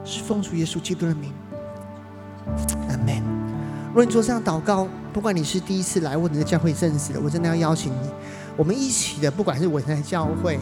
[0.04, 1.32] 是奉主耶稣基督的名，
[2.88, 3.22] 阿门。
[3.88, 8.10] 如果你做这样祷告，不管你是第一次来，或者在教会认识的，我真的要邀请你，
[8.56, 10.58] 我们一起的，不管是我在教会。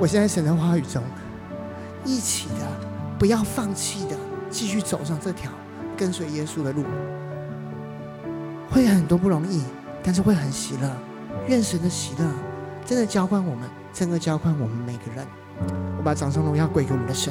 [0.00, 1.02] 我现在神的话语中，
[2.06, 2.66] 一起的，
[3.18, 4.16] 不要放弃的，
[4.48, 5.52] 继续走上这条
[5.94, 6.84] 跟随耶稣的路，
[8.70, 9.62] 会很多不容易，
[10.02, 10.90] 但是会很喜乐。
[11.48, 12.24] 愿神的喜乐
[12.86, 15.26] 真的浇灌我们，真的浇灌我们每个人。
[15.98, 17.30] 我把掌声荣耀归给我们的神。